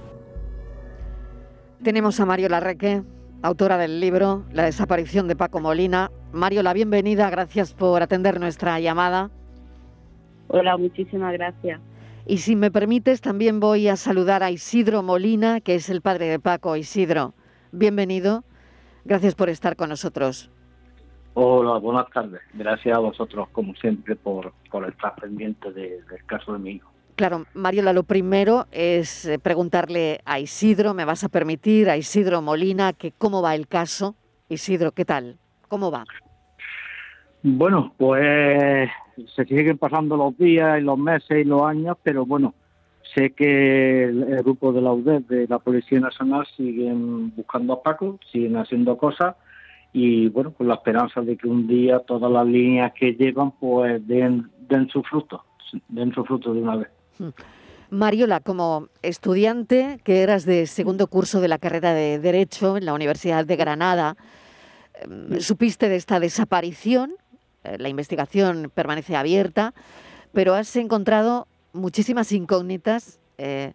Tenemos 1.83 2.19
a 2.19 2.25
Mario 2.25 2.49
Larreque, 2.49 3.03
autora 3.43 3.77
del 3.77 3.99
libro 3.99 4.45
La 4.51 4.63
desaparición 4.63 5.27
de 5.27 5.35
Paco 5.35 5.59
Molina. 5.59 6.11
Mario, 6.31 6.63
la 6.63 6.73
bienvenida, 6.73 7.29
gracias 7.29 7.73
por 7.73 8.01
atender 8.01 8.39
nuestra 8.39 8.79
llamada. 8.79 9.29
Hola, 10.49 10.77
muchísimas 10.77 11.33
gracias. 11.33 11.79
Y 12.25 12.39
si 12.39 12.55
me 12.55 12.71
permites, 12.71 13.21
también 13.21 13.59
voy 13.59 13.87
a 13.87 13.95
saludar 13.95 14.43
a 14.43 14.51
Isidro 14.51 15.01
Molina, 15.01 15.61
que 15.61 15.75
es 15.75 15.89
el 15.89 16.01
padre 16.01 16.27
de 16.27 16.39
Paco. 16.39 16.75
Isidro, 16.75 17.33
bienvenido. 17.71 18.43
Gracias 19.05 19.35
por 19.35 19.49
estar 19.49 19.75
con 19.75 19.89
nosotros. 19.89 20.51
Hola, 21.33 21.77
buenas 21.77 22.09
tardes. 22.09 22.41
Gracias 22.53 22.97
a 22.97 22.99
vosotros, 22.99 23.47
como 23.51 23.73
siempre, 23.75 24.15
por, 24.15 24.53
por 24.71 24.87
estar 24.89 25.15
pendiente 25.15 25.71
del 25.71 26.03
caso 26.25 26.53
de 26.53 26.59
mi 26.59 26.71
hijo. 26.71 26.91
Claro, 27.15 27.45
Mariola, 27.53 27.93
lo 27.93 28.03
primero 28.03 28.67
es 28.71 29.25
eh, 29.25 29.39
preguntarle 29.39 30.19
a 30.25 30.39
Isidro, 30.39 30.93
me 30.93 31.05
vas 31.05 31.23
a 31.23 31.29
permitir, 31.29 31.89
a 31.89 31.97
Isidro 31.97 32.41
Molina, 32.41 32.93
que 32.93 33.11
cómo 33.11 33.41
va 33.41 33.55
el 33.55 33.67
caso. 33.67 34.15
Isidro, 34.49 34.91
¿qué 34.91 35.05
tal? 35.05 35.37
¿Cómo 35.67 35.89
va? 35.91 36.05
Bueno, 37.49 37.93
pues 37.95 38.89
se 39.33 39.45
siguen 39.45 39.77
pasando 39.77 40.17
los 40.17 40.37
días 40.37 40.79
y 40.79 40.83
los 40.83 40.97
meses 40.97 41.39
y 41.39 41.43
los 41.45 41.61
años, 41.61 41.95
pero 42.03 42.25
bueno, 42.25 42.53
sé 43.15 43.31
que 43.31 44.03
el, 44.03 44.43
grupo 44.43 44.73
de 44.73 44.81
la 44.81 44.91
UDED, 44.91 45.21
de 45.21 45.47
la 45.47 45.57
Policía 45.57 46.01
Nacional, 46.01 46.45
siguen 46.57 47.33
buscando 47.33 47.71
a 47.71 47.81
Paco, 47.81 48.19
siguen 48.29 48.57
haciendo 48.57 48.97
cosas 48.97 49.37
y 49.93 50.27
bueno, 50.27 50.51
con 50.51 50.67
la 50.67 50.73
esperanza 50.73 51.21
de 51.21 51.37
que 51.37 51.47
un 51.47 51.67
día 51.67 51.99
todas 51.99 52.29
las 52.29 52.45
líneas 52.45 52.91
que 52.99 53.13
llevan 53.13 53.51
pues 53.51 54.05
den, 54.05 54.51
den 54.67 54.89
su 54.89 55.01
fruto, 55.03 55.45
den 55.87 56.13
su 56.13 56.25
fruto 56.25 56.53
de 56.53 56.61
una 56.61 56.75
vez. 56.75 56.89
Hmm. 57.17 57.29
Mariola, 57.91 58.41
como 58.41 58.89
estudiante 59.01 60.01
que 60.03 60.21
eras 60.21 60.43
de 60.43 60.67
segundo 60.67 61.07
curso 61.07 61.39
de 61.39 61.47
la 61.47 61.59
carrera 61.59 61.93
de 61.93 62.19
Derecho 62.19 62.75
en 62.75 62.83
la 62.83 62.93
Universidad 62.93 63.45
de 63.45 63.55
Granada, 63.55 64.17
em, 65.01 65.39
¿supiste 65.39 65.87
de 65.87 65.95
esta 65.95 66.19
desaparición? 66.19 67.13
Eh, 67.67 67.77
la 67.79 67.89
investigación 67.89 68.71
permanece 68.73 69.15
abierta, 69.15 69.73
pero 70.33 70.53
has 70.53 70.75
encontrado 70.75 71.47
muchísimas 71.73 72.31
incógnitas 72.31 73.19
eh, 73.37 73.73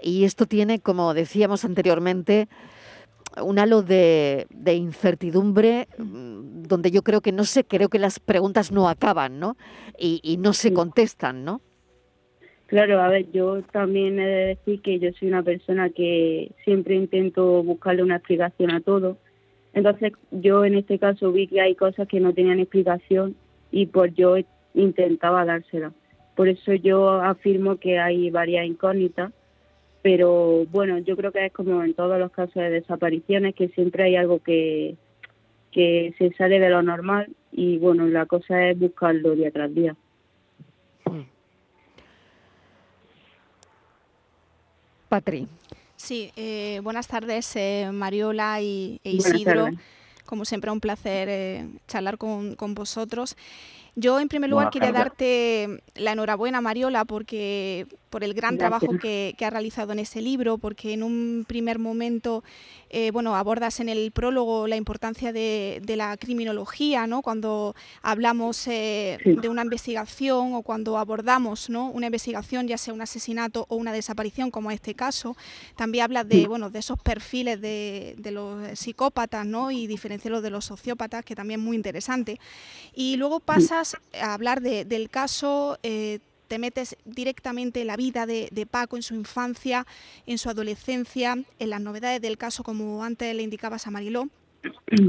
y 0.00 0.24
esto 0.24 0.46
tiene, 0.46 0.80
como 0.80 1.14
decíamos 1.14 1.64
anteriormente, 1.64 2.48
un 3.42 3.58
halo 3.58 3.82
de, 3.82 4.46
incertidumbre 4.66 5.88
mm, 5.98 6.62
donde 6.62 6.90
yo 6.90 7.02
creo 7.02 7.20
que 7.20 7.32
no 7.32 7.44
sé, 7.44 7.64
creo 7.64 7.88
que 7.88 7.98
las 7.98 8.18
preguntas 8.18 8.72
no 8.72 8.88
acaban, 8.88 9.38
¿no? 9.38 9.56
Y, 9.98 10.38
no 10.38 10.52
se 10.52 10.72
contestan, 10.72 11.44
¿no? 11.44 11.60
Claro, 12.66 13.00
a 13.00 13.08
ver, 13.08 13.30
yo 13.32 13.62
también 13.62 14.18
he 14.18 14.26
de 14.26 14.46
decir 14.46 14.80
que 14.80 14.98
yo 14.98 15.10
soy 15.18 15.28
una 15.28 15.42
persona 15.42 15.90
que 15.90 16.52
siempre 16.64 16.94
intento 16.94 17.62
buscarle 17.62 18.02
una 18.02 18.16
explicación 18.16 18.70
a 18.70 18.80
todo 18.80 19.18
entonces 19.72 20.12
yo 20.30 20.64
en 20.64 20.74
este 20.74 20.98
caso 20.98 21.32
vi 21.32 21.46
que 21.46 21.60
hay 21.60 21.74
cosas 21.74 22.08
que 22.08 22.20
no 22.20 22.32
tenían 22.32 22.60
explicación 22.60 23.36
y 23.70 23.86
pues 23.86 24.14
yo 24.14 24.36
intentaba 24.74 25.44
dársela. 25.44 25.92
Por 26.34 26.48
eso 26.48 26.74
yo 26.74 27.10
afirmo 27.20 27.76
que 27.76 27.98
hay 27.98 28.30
varias 28.30 28.66
incógnitas, 28.66 29.32
pero 30.02 30.64
bueno, 30.70 30.98
yo 30.98 31.16
creo 31.16 31.32
que 31.32 31.46
es 31.46 31.52
como 31.52 31.82
en 31.82 31.94
todos 31.94 32.18
los 32.18 32.32
casos 32.32 32.54
de 32.54 32.70
desapariciones, 32.70 33.54
que 33.54 33.68
siempre 33.68 34.04
hay 34.04 34.16
algo 34.16 34.40
que, 34.40 34.96
que 35.70 36.14
se 36.18 36.32
sale 36.34 36.58
de 36.58 36.70
lo 36.70 36.82
normal 36.82 37.28
y 37.52 37.78
bueno, 37.78 38.06
la 38.06 38.26
cosa 38.26 38.68
es 38.68 38.78
buscarlo 38.78 39.34
día 39.34 39.50
tras 39.50 39.74
día. 39.74 39.96
Patri. 45.08 45.48
Sí, 46.02 46.32
eh, 46.34 46.80
buenas 46.82 47.06
tardes 47.08 47.54
eh, 47.56 47.90
Mariola 47.92 48.62
y, 48.62 49.00
e 49.04 49.10
Isidro. 49.10 49.68
Como 50.24 50.46
siempre, 50.46 50.70
un 50.70 50.80
placer 50.80 51.28
eh, 51.28 51.68
charlar 51.88 52.16
con, 52.16 52.54
con, 52.54 52.74
vosotros. 52.74 53.36
Yo, 53.96 54.20
en 54.20 54.28
primer 54.28 54.50
lugar, 54.50 54.70
quería 54.70 54.92
darte 54.92 55.82
la 55.94 56.12
enhorabuena, 56.12 56.60
Mariola, 56.60 57.04
porque 57.04 57.86
por 58.10 58.24
el 58.24 58.34
gran 58.34 58.58
trabajo 58.58 58.98
que, 59.00 59.34
ha 59.40 59.50
realizado 59.50 59.92
en 59.92 60.00
ese 60.00 60.20
libro, 60.20 60.58
porque 60.58 60.92
en 60.92 61.02
un 61.02 61.44
primer 61.46 61.78
momento, 61.78 62.42
eh, 62.90 63.12
bueno, 63.12 63.36
abordas 63.36 63.78
en 63.78 63.88
el 63.88 64.10
prólogo 64.10 64.66
la 64.66 64.76
importancia 64.76 65.32
de, 65.32 65.80
la 65.96 66.16
criminología, 66.16 67.06
¿no? 67.06 67.22
Cuando 67.22 67.74
hablamos 68.02 68.66
eh, 68.66 69.18
de 69.24 69.48
una 69.48 69.62
investigación 69.62 70.54
o 70.54 70.62
cuando 70.62 70.98
abordamos, 70.98 71.70
¿no? 71.70 71.88
Una 71.90 72.06
investigación, 72.06 72.66
ya 72.66 72.78
sea 72.78 72.92
un 72.92 73.00
asesinato 73.00 73.66
o 73.68 73.76
una 73.76 73.92
desaparición, 73.92 74.50
como 74.50 74.70
este 74.70 74.94
caso, 74.94 75.36
también 75.76 76.04
hablas 76.04 76.28
de, 76.28 76.46
bueno, 76.48 76.70
de 76.70 76.80
esos 76.80 76.98
perfiles 76.98 77.60
de, 77.60 78.16
los 78.32 78.78
psicópatas, 78.78 79.46
¿no? 79.46 79.70
Y 79.70 79.86
diferenciarlos 79.86 80.42
de 80.42 80.50
los 80.50 80.64
sociópatas, 80.64 81.24
que 81.24 81.36
también 81.36 81.60
es 81.60 81.66
muy 81.66 81.76
interesante. 81.76 82.40
Y 82.94 83.16
luego 83.16 83.40
pasa 83.40 83.79
a 84.12 84.34
hablar 84.34 84.60
del 84.60 85.10
caso, 85.10 85.78
eh, 85.82 86.20
te 86.48 86.58
metes 86.58 86.96
directamente 87.04 87.80
en 87.80 87.86
la 87.86 87.96
vida 87.96 88.26
de, 88.26 88.66
Paco, 88.68 88.96
en 88.96 89.02
su 89.02 89.14
infancia, 89.14 89.86
en 90.26 90.36
su 90.36 90.50
adolescencia, 90.50 91.38
en 91.58 91.70
las 91.70 91.80
novedades 91.80 92.20
del 92.20 92.38
caso, 92.38 92.64
como 92.64 93.04
antes 93.04 93.34
le 93.34 93.42
indicabas 93.42 93.86
a 93.86 93.90
Mariló. 93.90 94.28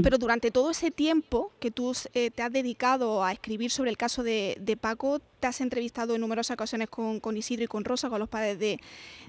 Pero 0.02 0.16
durante 0.16 0.50
todo 0.50 0.70
ese 0.70 0.90
tiempo 0.90 1.52
que 1.60 1.70
tú 1.70 1.92
eh, 2.14 2.30
te 2.30 2.42
has 2.42 2.52
dedicado 2.52 3.22
a 3.22 3.32
escribir 3.32 3.70
sobre 3.70 3.90
el 3.90 3.96
caso 3.96 4.22
de, 4.22 4.78
Paco, 4.80 5.20
te 5.40 5.46
has 5.46 5.60
entrevistado 5.60 6.14
en 6.14 6.20
numerosas 6.20 6.54
ocasiones 6.54 6.88
con, 6.88 7.36
Isidro 7.36 7.64
y 7.64 7.66
con 7.66 7.84
Rosa, 7.84 8.08
con 8.08 8.18
los 8.18 8.28
padres 8.28 8.58
de, 8.58 8.80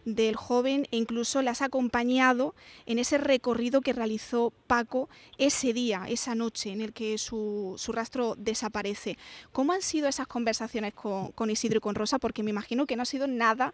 del 0.05 0.35
joven, 0.35 0.87
e 0.91 0.97
incluso 0.97 1.41
le 1.41 1.49
has 1.49 1.61
acompañado 1.61 2.55
en 2.85 2.99
ese 2.99 3.17
recorrido 3.17 3.81
que 3.81 3.93
realizó 3.93 4.53
Paco 4.67 5.09
ese 5.37 5.73
día, 5.73 6.05
esa 6.07 6.35
noche 6.35 6.71
en 6.71 6.81
el 6.81 6.93
que 6.93 7.17
su, 7.17 7.75
rastro 7.87 8.35
desaparece. 8.37 9.17
¿Cómo 9.51 9.73
han 9.73 9.81
sido 9.81 10.07
esas 10.07 10.27
conversaciones 10.27 10.93
con, 10.93 11.31
con 11.31 11.49
Isidro 11.49 11.77
y 11.77 11.81
con 11.81 11.95
Rosa? 11.95 12.19
Porque 12.19 12.43
me 12.43 12.51
imagino 12.51 12.85
que 12.85 12.95
no 12.95 13.01
ha 13.01 13.05
sido 13.05 13.27
nada 13.27 13.73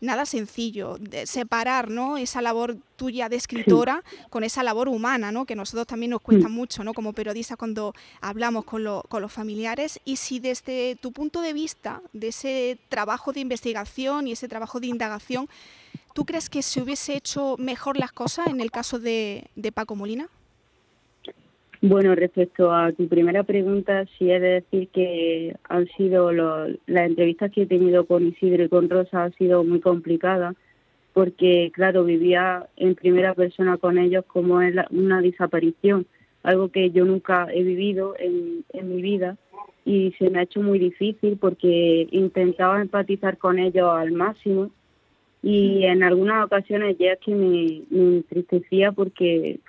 nada 0.00 0.26
sencillo, 0.26 0.96
de 0.98 1.26
separar 1.26 1.90
¿no? 1.90 2.16
esa 2.18 2.40
labor 2.40 2.76
tuya 2.96 3.28
de 3.28 3.36
escritora 3.36 4.02
con 4.30 4.44
esa 4.44 4.62
labor 4.62 4.88
humana, 4.88 5.32
¿no? 5.32 5.44
que 5.44 5.54
a 5.54 5.56
nosotros 5.56 5.86
también 5.86 6.10
nos 6.10 6.20
cuesta 6.20 6.48
mucho 6.48 6.84
¿no? 6.84 6.94
como 6.94 7.12
periodistas 7.12 7.56
cuando 7.56 7.94
hablamos 8.20 8.64
con, 8.64 8.84
con 9.08 9.22
los 9.22 9.32
familiares. 9.32 10.00
Y 10.04 10.16
si 10.16 10.38
desde 10.38 10.96
tu 10.96 11.12
punto 11.12 11.40
de 11.40 11.52
vista, 11.52 12.02
de 12.12 12.28
ese 12.28 12.78
trabajo 12.88 13.32
de 13.32 13.40
investigación 13.40 14.28
y 14.28 14.32
ese 14.32 14.48
trabajo 14.48 14.80
de 14.80 14.88
indagación, 14.88 15.48
¿tú 16.14 16.24
crees 16.24 16.48
que 16.48 16.62
se 16.62 16.80
hubiese 16.80 17.16
hecho 17.16 17.56
mejor 17.58 17.98
las 17.98 18.12
cosas 18.12 18.46
en 18.48 18.60
el 18.60 18.70
caso 18.70 18.98
de, 18.98 19.50
de 19.56 19.72
Paco 19.72 19.96
Molina? 19.96 20.28
Bueno, 21.80 22.16
respecto 22.16 22.72
a 22.72 22.90
tu 22.92 23.06
primera 23.06 23.44
pregunta, 23.44 24.04
sí 24.18 24.30
he 24.30 24.40
de 24.40 24.62
decir 24.62 24.88
que 24.88 25.54
han 25.68 25.86
sido 25.96 26.32
las 26.32 26.76
entrevistas 26.86 27.52
que 27.52 27.62
he 27.62 27.66
tenido 27.66 28.04
con 28.04 28.26
Isidro 28.26 28.64
y 28.64 28.68
con 28.68 28.90
Rosa 28.90 29.24
han 29.24 29.34
sido 29.34 29.62
muy 29.62 29.80
complicadas 29.80 30.56
porque, 31.12 31.70
claro, 31.72 32.04
vivía 32.04 32.66
en 32.76 32.96
primera 32.96 33.34
persona 33.34 33.76
con 33.76 33.96
ellos 33.96 34.24
como 34.26 34.60
es 34.60 34.74
una 34.90 35.20
desaparición, 35.20 36.06
algo 36.42 36.68
que 36.70 36.90
yo 36.90 37.04
nunca 37.04 37.46
he 37.52 37.62
vivido 37.62 38.14
en, 38.18 38.64
en 38.72 38.94
mi 38.94 39.00
vida 39.00 39.36
y 39.84 40.12
se 40.18 40.30
me 40.30 40.40
ha 40.40 40.42
hecho 40.42 40.60
muy 40.60 40.80
difícil 40.80 41.38
porque 41.38 42.08
intentaba 42.10 42.80
empatizar 42.80 43.38
con 43.38 43.58
ellos 43.60 43.88
al 43.88 44.10
máximo 44.10 44.70
y 45.42 45.84
en 45.84 46.02
algunas 46.02 46.44
ocasiones 46.44 46.96
ya 46.98 47.12
es 47.12 47.20
que 47.20 47.34
me, 47.34 47.82
me 47.90 48.16
entristecía 48.16 48.90
porque 48.90 49.60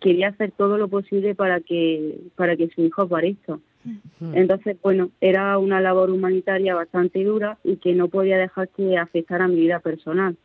quería 0.00 0.28
hacer 0.28 0.52
todo 0.52 0.78
lo 0.78 0.88
posible 0.88 1.34
para 1.34 1.60
que 1.60 2.18
para 2.34 2.56
que 2.56 2.68
su 2.68 2.82
hijo 2.82 3.02
aparezca. 3.02 3.58
Entonces, 4.32 4.76
bueno, 4.82 5.10
era 5.20 5.58
una 5.58 5.80
labor 5.80 6.10
humanitaria 6.10 6.74
bastante 6.74 7.22
dura 7.22 7.56
y 7.62 7.76
que 7.76 7.94
no 7.94 8.08
podía 8.08 8.36
dejar 8.36 8.68
que 8.70 8.98
afectara 8.98 9.44
a 9.44 9.48
mi 9.48 9.60
vida 9.60 9.78
personal, 9.78 10.36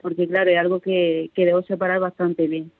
porque 0.00 0.28
claro, 0.28 0.50
es 0.50 0.58
algo 0.58 0.78
que, 0.78 1.30
que 1.34 1.46
debo 1.46 1.62
separar 1.62 1.98
bastante 1.98 2.46
bien. 2.46 2.70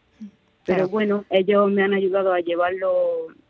Pero 0.64 0.88
bueno, 0.88 1.24
ellos 1.30 1.70
me 1.70 1.82
han 1.82 1.94
ayudado 1.94 2.32
a 2.32 2.40
llevarlo 2.40 2.92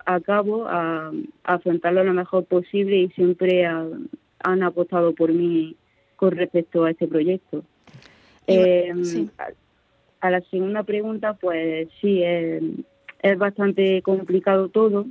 a 0.05 0.21
cabo, 0.21 0.67
a, 0.67 1.13
afrontarlo 1.45 2.05
lo 2.05 2.15
mejor 2.15 2.45
posible 2.45 2.97
y 2.97 3.09
siempre 3.11 3.67
han 3.67 4.63
apostado 4.63 5.15
por 5.15 5.33
mí 5.33 5.77
con 6.17 6.33
respecto 6.33 6.85
a 6.85 6.91
este 6.91 7.07
proyecto. 7.07 7.65
Eh, 8.47 8.93
a, 10.27 10.31
la 10.31 10.41
segunda 10.43 10.83
pregunta, 10.83 11.35
pues 11.35 11.89
sí, 12.01 12.23
es, 12.23 12.63
es 13.23 13.39
bastante 13.39 14.03
complicado 14.03 14.69
todo, 14.69 15.07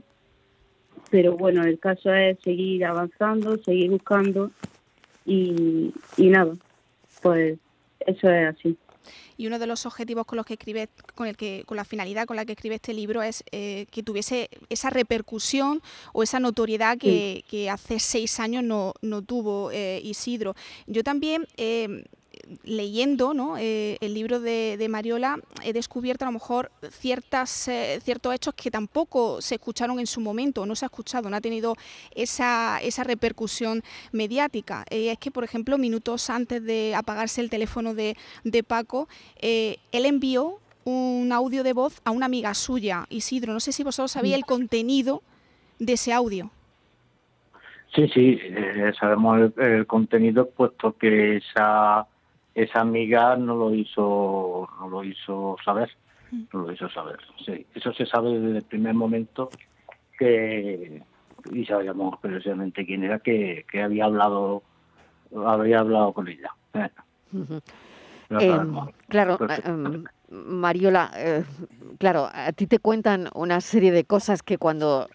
pero 1.09 1.37
bueno, 1.37 1.63
el 1.63 1.79
caso 1.79 2.13
es 2.13 2.37
seguir 2.43 2.85
avanzando, 2.85 3.57
seguir 3.57 3.91
buscando 3.91 4.51
y, 5.25 5.93
y 6.17 6.29
nada, 6.29 6.53
pues 7.21 7.57
eso 8.05 8.29
es 8.29 8.49
así 8.49 8.77
y 9.37 9.47
uno 9.47 9.59
de 9.59 9.67
los 9.67 9.85
objetivos 9.85 10.25
con 10.25 10.37
los 10.37 10.45
que 10.45 10.53
escribe, 10.53 10.89
con 11.13 11.27
el 11.27 11.35
que, 11.35 11.63
con 11.65 11.77
la 11.77 11.85
finalidad 11.85 12.25
con 12.25 12.35
la 12.35 12.45
que 12.45 12.53
escribe 12.53 12.75
este 12.75 12.93
libro 12.93 13.21
es 13.21 13.43
eh, 13.51 13.85
que 13.91 14.03
tuviese 14.03 14.49
esa 14.69 14.89
repercusión 14.89 15.81
o 16.13 16.23
esa 16.23 16.39
notoriedad 16.39 16.97
que, 16.97 17.43
hace 17.71 17.99
seis 17.99 18.39
años 18.39 18.63
no, 18.63 18.93
no 19.01 19.21
tuvo 19.21 19.71
eh, 19.71 19.99
Isidro. 20.03 20.55
Yo 20.87 21.03
también 21.03 21.47
eh, 21.57 22.05
leyendo 22.63 23.33
¿no? 23.33 23.57
Eh, 23.57 23.97
el 24.01 24.13
libro 24.13 24.39
de, 24.39 24.85
Mariola 24.89 25.39
he 25.63 25.73
descubierto 25.73 26.25
a 26.25 26.27
lo 26.27 26.31
mejor 26.33 26.71
ciertas, 26.89 27.67
eh, 27.67 27.99
ciertos 28.01 28.33
hechos 28.33 28.53
que 28.53 28.71
tampoco 28.71 29.41
se 29.41 29.55
escucharon 29.55 29.99
en 29.99 30.07
su 30.07 30.21
momento, 30.21 30.65
no 30.65 30.75
se 30.75 30.85
ha 30.85 30.87
escuchado, 30.87 31.29
no 31.29 31.35
ha 31.35 31.41
tenido 31.41 31.75
esa, 32.13 32.79
esa 32.81 33.03
repercusión 33.03 33.83
mediática. 34.11 34.85
Eh, 34.89 35.11
es 35.11 35.17
que, 35.17 35.31
por 35.31 35.43
ejemplo, 35.43 35.77
minutos 35.77 36.29
antes 36.29 36.63
de 36.63 36.93
apagarse 36.95 37.41
el 37.41 37.49
teléfono 37.49 37.93
de, 37.93 38.15
de 38.43 38.63
Paco, 38.63 39.07
él 39.41 39.77
envió 39.91 40.59
un 40.83 41.31
audio 41.31 41.63
de 41.63 41.73
voz 41.73 42.01
a 42.05 42.11
una 42.11 42.27
amiga 42.27 42.53
suya, 42.53 43.05
Isidro. 43.09 43.53
No 43.53 43.59
sé 43.59 43.71
si 43.71 43.83
vosotros 43.83 44.11
sabéis 44.11 44.35
el 44.35 44.45
contenido 44.45 45.23
de 45.79 45.93
ese 45.93 46.13
audio. 46.13 46.51
Sí, 47.95 48.09
sí, 48.13 48.39
sabemos 48.99 49.51
el, 49.57 49.87
contenido, 49.87 50.49
puesto 50.49 50.97
que 50.97 51.37
esa 51.37 52.05
esa 52.55 52.79
amiga 52.79 53.35
no 53.35 53.55
lo 53.55 53.73
hizo 53.75 54.67
no 54.79 54.89
lo 54.89 55.03
hizo 55.03 55.57
saber 55.63 55.91
no 56.31 56.61
lo 56.61 56.71
hizo 56.71 56.89
saber 56.89 57.19
sí. 57.45 57.65
Eso 57.75 57.93
se 57.93 58.05
sabe 58.05 58.39
desde 58.39 58.57
el 58.59 58.63
primer 58.63 58.93
momento 58.93 59.49
que 60.17 61.03
y 61.51 61.65
sabíamos 61.65 62.17
precisamente 62.19 62.85
quién 62.85 63.03
era 63.03 63.19
que, 63.19 63.65
que 63.69 63.83
había 63.83 64.05
hablado 64.05 64.63
había 65.45 65.79
hablado 65.79 66.13
con 66.13 66.27
ella. 66.27 66.49
Em, 68.29 68.75
claro 69.07 69.37
em, 69.65 70.03
Mariola 70.29 71.11
eh, 71.15 71.43
claro 71.99 72.27
a 72.33 72.51
ti 72.53 72.65
te 72.65 72.79
cuentan 72.79 73.29
una 73.35 73.61
serie 73.61 73.91
de 73.91 74.03
cosas 74.03 74.41
que 74.41 74.57
cuando 74.57 75.09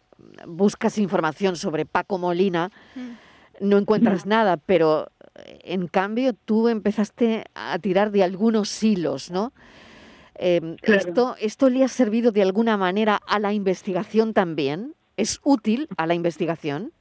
buscas 0.47 0.97
información 0.99 1.57
sobre 1.57 1.87
Paco 1.87 2.19
Molina 2.19 2.71
no 3.61 3.79
encuentras 3.79 4.27
nada 4.27 4.59
pero 4.59 5.09
en 5.65 5.89
cambio, 5.89 6.33
tú 6.33 6.69
empezaste 6.69 7.45
a 7.55 7.79
tirar 7.79 8.11
de 8.11 8.23
algunos 8.23 8.83
hilos, 8.83 9.31
¿no? 9.31 9.53
Em, 10.35 10.77
esto, 10.83 11.35
¿Esto 11.39 11.69
le 11.69 11.85
ha 11.85 11.89
servido 11.89 12.33
de 12.33 12.43
alguna 12.43 12.77
manera 12.77 13.21
a 13.27 13.39
la 13.39 13.53
investigación 13.53 14.33
también? 14.33 14.95
¿Es 15.17 15.39
útil 15.45 15.87
a 15.99 16.07
la 16.07 16.15
investigación? 16.15 16.93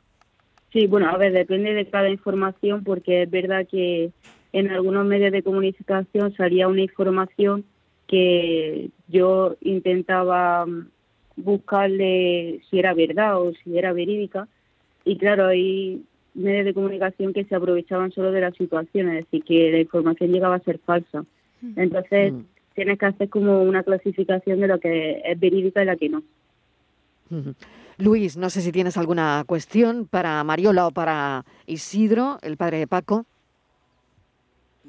Sí, 0.73 0.87
bueno, 0.87 1.09
a 1.09 1.17
ver, 1.17 1.31
depende 1.31 1.73
de 1.73 1.85
cada 1.85 2.09
información, 2.09 2.83
porque 2.83 3.23
es 3.23 3.31
verdad 3.31 3.65
que 3.65 4.11
en 4.51 4.69
algunos 4.69 5.05
medios 5.05 5.31
de 5.31 5.41
comunicación 5.41 6.33
salía 6.35 6.67
una 6.67 6.81
información 6.81 7.65
que 8.07 8.89
yo 9.07 9.55
intentaba 9.61 10.65
buscarle 11.35 12.61
si 12.69 12.79
era 12.79 12.93
verdad 12.93 13.41
o 13.41 13.53
si 13.63 13.77
era 13.77 13.93
verídica. 13.93 14.47
Y 15.05 15.17
claro, 15.17 15.47
ahí 15.47 16.03
medios 16.33 16.65
de 16.65 16.73
comunicación 16.73 17.33
que 17.33 17.45
se 17.45 17.55
aprovechaban 17.55 18.11
solo 18.11 18.31
de 18.31 18.41
la 18.41 18.51
situación, 18.51 19.09
es 19.09 19.25
decir, 19.25 19.43
que 19.43 19.71
la 19.71 19.79
información 19.79 20.31
llegaba 20.31 20.55
a 20.55 20.59
ser 20.59 20.79
falsa. 20.79 21.23
Mm. 21.61 21.79
Entonces, 21.79 22.33
mm. 22.33 22.41
tienes 22.75 22.99
que 22.99 23.05
hacer 23.05 23.29
como 23.29 23.63
una 23.63 23.83
clasificación 23.83 24.59
de 24.59 24.67
lo 24.67 24.79
que 24.79 25.21
es 25.25 25.39
verídica 25.39 25.81
y 25.81 25.85
la 25.85 25.95
que 25.95 26.09
no. 26.09 26.23
Luis, 27.97 28.37
no 28.37 28.49
sé 28.49 28.61
si 28.61 28.71
tienes 28.71 28.97
alguna 28.97 29.43
cuestión 29.45 30.07
para 30.07 30.43
Mariola 30.43 30.87
o 30.87 30.91
para 30.91 31.45
Isidro, 31.67 32.39
el 32.41 32.57
padre 32.57 32.79
de 32.79 32.87
Paco. 32.87 33.25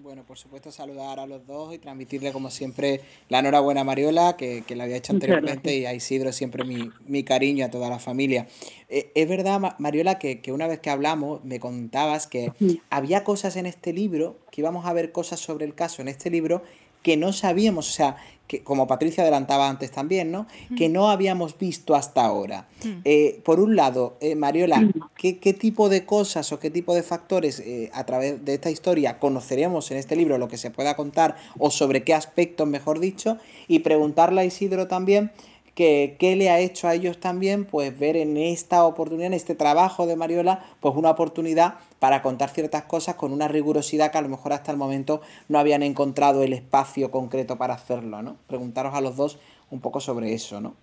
Bueno, 0.02 0.24
por 0.24 0.38
supuesto 0.38 0.72
saludar 0.72 1.20
a 1.20 1.26
los 1.26 1.46
dos 1.46 1.74
y 1.74 1.78
transmitirle 1.78 2.32
como 2.32 2.50
siempre 2.50 3.02
la 3.28 3.40
enhorabuena 3.40 3.82
a 3.82 3.84
Mariola, 3.84 4.34
que, 4.34 4.62
que 4.66 4.74
la 4.74 4.84
había 4.84 4.96
hecho 4.96 5.12
anteriormente, 5.12 5.76
y 5.76 5.84
a 5.84 5.92
Isidro 5.92 6.32
siempre 6.32 6.64
mi, 6.64 6.90
mi 7.06 7.22
cariño 7.22 7.66
a 7.66 7.70
toda 7.70 7.90
la 7.90 7.98
familia. 7.98 8.48
Eh, 8.88 9.12
es 9.14 9.28
verdad, 9.28 9.76
Mariola, 9.78 10.18
que, 10.18 10.40
que, 10.40 10.52
una 10.52 10.66
vez 10.68 10.80
que 10.80 10.88
hablamos 10.88 11.44
me 11.44 11.60
contabas 11.60 12.26
que 12.26 12.50
había 12.88 13.24
cosas 13.24 13.56
en 13.56 13.66
este 13.66 13.92
libro, 13.92 14.38
que 14.50 14.62
íbamos 14.62 14.86
a 14.86 14.94
ver 14.94 15.12
cosas 15.12 15.38
sobre 15.38 15.66
el 15.66 15.74
caso 15.74 16.00
en 16.00 16.08
este 16.08 16.30
libro 16.30 16.62
que 17.02 17.16
no 17.16 17.32
sabíamos, 17.32 17.88
o 17.88 17.92
sea, 17.92 18.16
que 18.50 18.64
como 18.64 18.88
Patricia 18.88 19.22
adelantaba 19.22 19.68
antes 19.68 19.92
también, 19.92 20.32
¿no? 20.32 20.48
Que 20.76 20.88
no 20.88 21.08
habíamos 21.08 21.56
visto 21.56 21.94
hasta 21.94 22.24
ahora. 22.24 22.66
Eh, 23.04 23.40
por 23.44 23.60
un 23.60 23.76
lado, 23.76 24.16
eh, 24.20 24.34
Mariola, 24.34 24.90
¿qué, 25.14 25.54
tipo 25.54 25.88
de 25.88 26.04
cosas 26.04 26.50
o 26.50 26.58
qué 26.58 26.68
tipo 26.68 26.92
de 26.92 27.04
factores 27.04 27.60
eh, 27.60 27.90
a 27.94 28.04
través 28.06 28.44
de 28.44 28.54
esta 28.54 28.68
historia 28.68 29.20
conoceremos 29.20 29.92
en 29.92 29.98
este 29.98 30.16
libro, 30.16 30.36
lo 30.36 30.48
que 30.48 30.58
se 30.58 30.72
pueda 30.72 30.96
contar, 30.96 31.36
o 31.58 31.70
sobre 31.70 32.02
qué 32.02 32.12
aspectos, 32.12 32.66
mejor 32.66 32.98
dicho? 32.98 33.38
Y 33.68 33.78
preguntarle 33.80 34.40
a 34.40 34.44
Isidro 34.44 34.88
también 34.88 35.30
que 35.74 36.16
qué 36.18 36.36
le 36.36 36.50
ha 36.50 36.58
hecho 36.58 36.88
a 36.88 36.94
ellos 36.94 37.18
también, 37.18 37.64
pues 37.64 37.98
ver 37.98 38.16
en 38.16 38.36
esta 38.36 38.84
oportunidad, 38.84 39.28
en 39.28 39.34
este 39.34 39.54
trabajo 39.54 40.06
de 40.06 40.16
Mariola, 40.16 40.64
pues 40.80 40.94
una 40.96 41.10
oportunidad 41.10 41.74
para 41.98 42.22
contar 42.22 42.50
ciertas 42.50 42.84
cosas 42.84 43.14
con 43.14 43.32
una 43.32 43.48
rigurosidad 43.48 44.10
que 44.10 44.18
a 44.18 44.22
lo 44.22 44.28
mejor 44.28 44.52
hasta 44.52 44.72
el 44.72 44.78
momento 44.78 45.20
no 45.48 45.58
habían 45.58 45.82
encontrado 45.82 46.42
el 46.42 46.52
espacio 46.52 47.10
concreto 47.10 47.56
para 47.56 47.74
hacerlo, 47.74 48.22
¿no? 48.22 48.36
Preguntaros 48.46 48.94
a 48.94 49.00
los 49.00 49.16
dos 49.16 49.38
un 49.70 49.80
poco 49.80 50.00
sobre 50.00 50.32
eso, 50.32 50.60
¿no? 50.60 50.74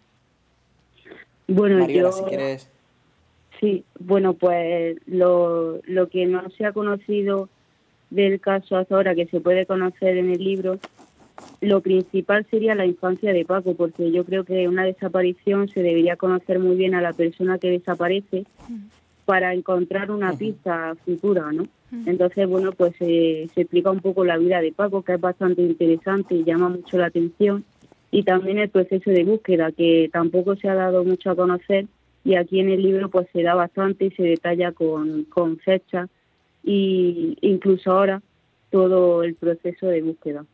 Bueno, 1.47 1.79
Mariola, 1.79 2.11
si 2.11 2.23
quieres... 2.23 2.69
Sí, 3.59 3.83
bueno, 3.99 4.33
pues 4.33 4.97
lo, 5.07 5.79
lo 5.85 6.09
que 6.09 6.27
no 6.27 6.47
se 6.51 6.65
ha 6.65 6.71
conocido 6.73 7.49
del 8.09 8.39
caso 8.39 8.77
hasta 8.77 8.95
ahora, 8.95 9.15
que 9.15 9.25
se 9.25 9.41
puede 9.41 9.65
conocer 9.65 10.17
en 10.17 10.31
el 10.31 10.43
libro, 10.43 10.79
lo 11.61 11.81
principal 11.81 12.45
sería 12.49 12.75
la 12.75 12.85
infancia 12.85 13.33
de 13.33 13.45
Paco, 13.45 13.75
porque 13.75 14.11
yo 14.11 14.23
creo 14.25 14.43
que 14.43 14.67
una 14.67 14.83
desaparición 14.83 15.67
se 15.69 15.81
debería 15.81 16.15
conocer 16.15 16.59
muy 16.59 16.75
bien 16.75 16.93
a 16.95 17.01
la 17.01 17.13
persona 17.13 17.57
que 17.57 17.71
desaparece 17.71 18.45
para 19.25 19.53
encontrar 19.53 20.11
una 20.11 20.33
pista 20.33 20.95
futura, 21.03 21.51
¿no? 21.51 21.67
Entonces, 22.05 22.47
bueno, 22.47 22.73
pues 22.73 22.95
se 22.97 23.43
explica 23.55 23.91
un 23.91 24.01
poco 24.01 24.25
la 24.25 24.37
vida 24.37 24.61
de 24.61 24.71
Paco, 24.71 25.03
que 25.03 25.13
es 25.13 25.21
bastante 25.21 25.61
interesante 25.61 26.35
y 26.35 26.43
llama 26.43 26.69
mucho 26.69 26.97
la 26.97 27.07
atención, 27.07 27.63
y 28.11 28.23
también 28.23 28.57
el 28.57 28.69
proceso 28.69 29.09
de 29.09 29.23
búsqueda, 29.23 29.71
que 29.71 30.09
tampoco 30.11 30.55
se 30.55 30.69
ha 30.69 30.75
dado 30.75 31.03
mucho 31.03 31.31
a 31.31 31.35
conocer, 31.35 31.87
y 32.23 32.35
aquí 32.35 32.59
en 32.59 32.69
el 32.69 32.83
libro 32.83 33.09
pues 33.09 33.27
se 33.31 33.41
da 33.41 33.55
bastante 33.55 34.05
y 34.05 34.11
se 34.11 34.23
detalla 34.23 34.73
con, 34.73 35.23
con 35.25 35.57
fechas, 35.57 36.09
y 36.63 37.37
incluso 37.41 37.91
ahora 37.91 38.21
todo 38.69 39.23
el 39.23 39.35
proceso 39.35 39.87
de 39.87 40.01
búsqueda. 40.01 40.45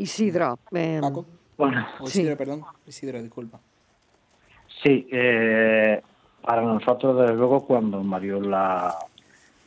Isidro. 0.00 0.58
Eh, 0.72 0.98
Paco. 1.00 1.26
Bueno, 1.56 1.86
Isidro, 2.04 2.36
perdón. 2.36 2.64
Isidro, 2.86 3.22
disculpa. 3.22 3.60
Sí, 4.82 5.06
eh, 5.12 6.00
para 6.40 6.62
nosotros, 6.62 7.20
desde 7.20 7.36
luego, 7.36 7.66
cuando 7.66 8.02
Mariola 8.02 8.96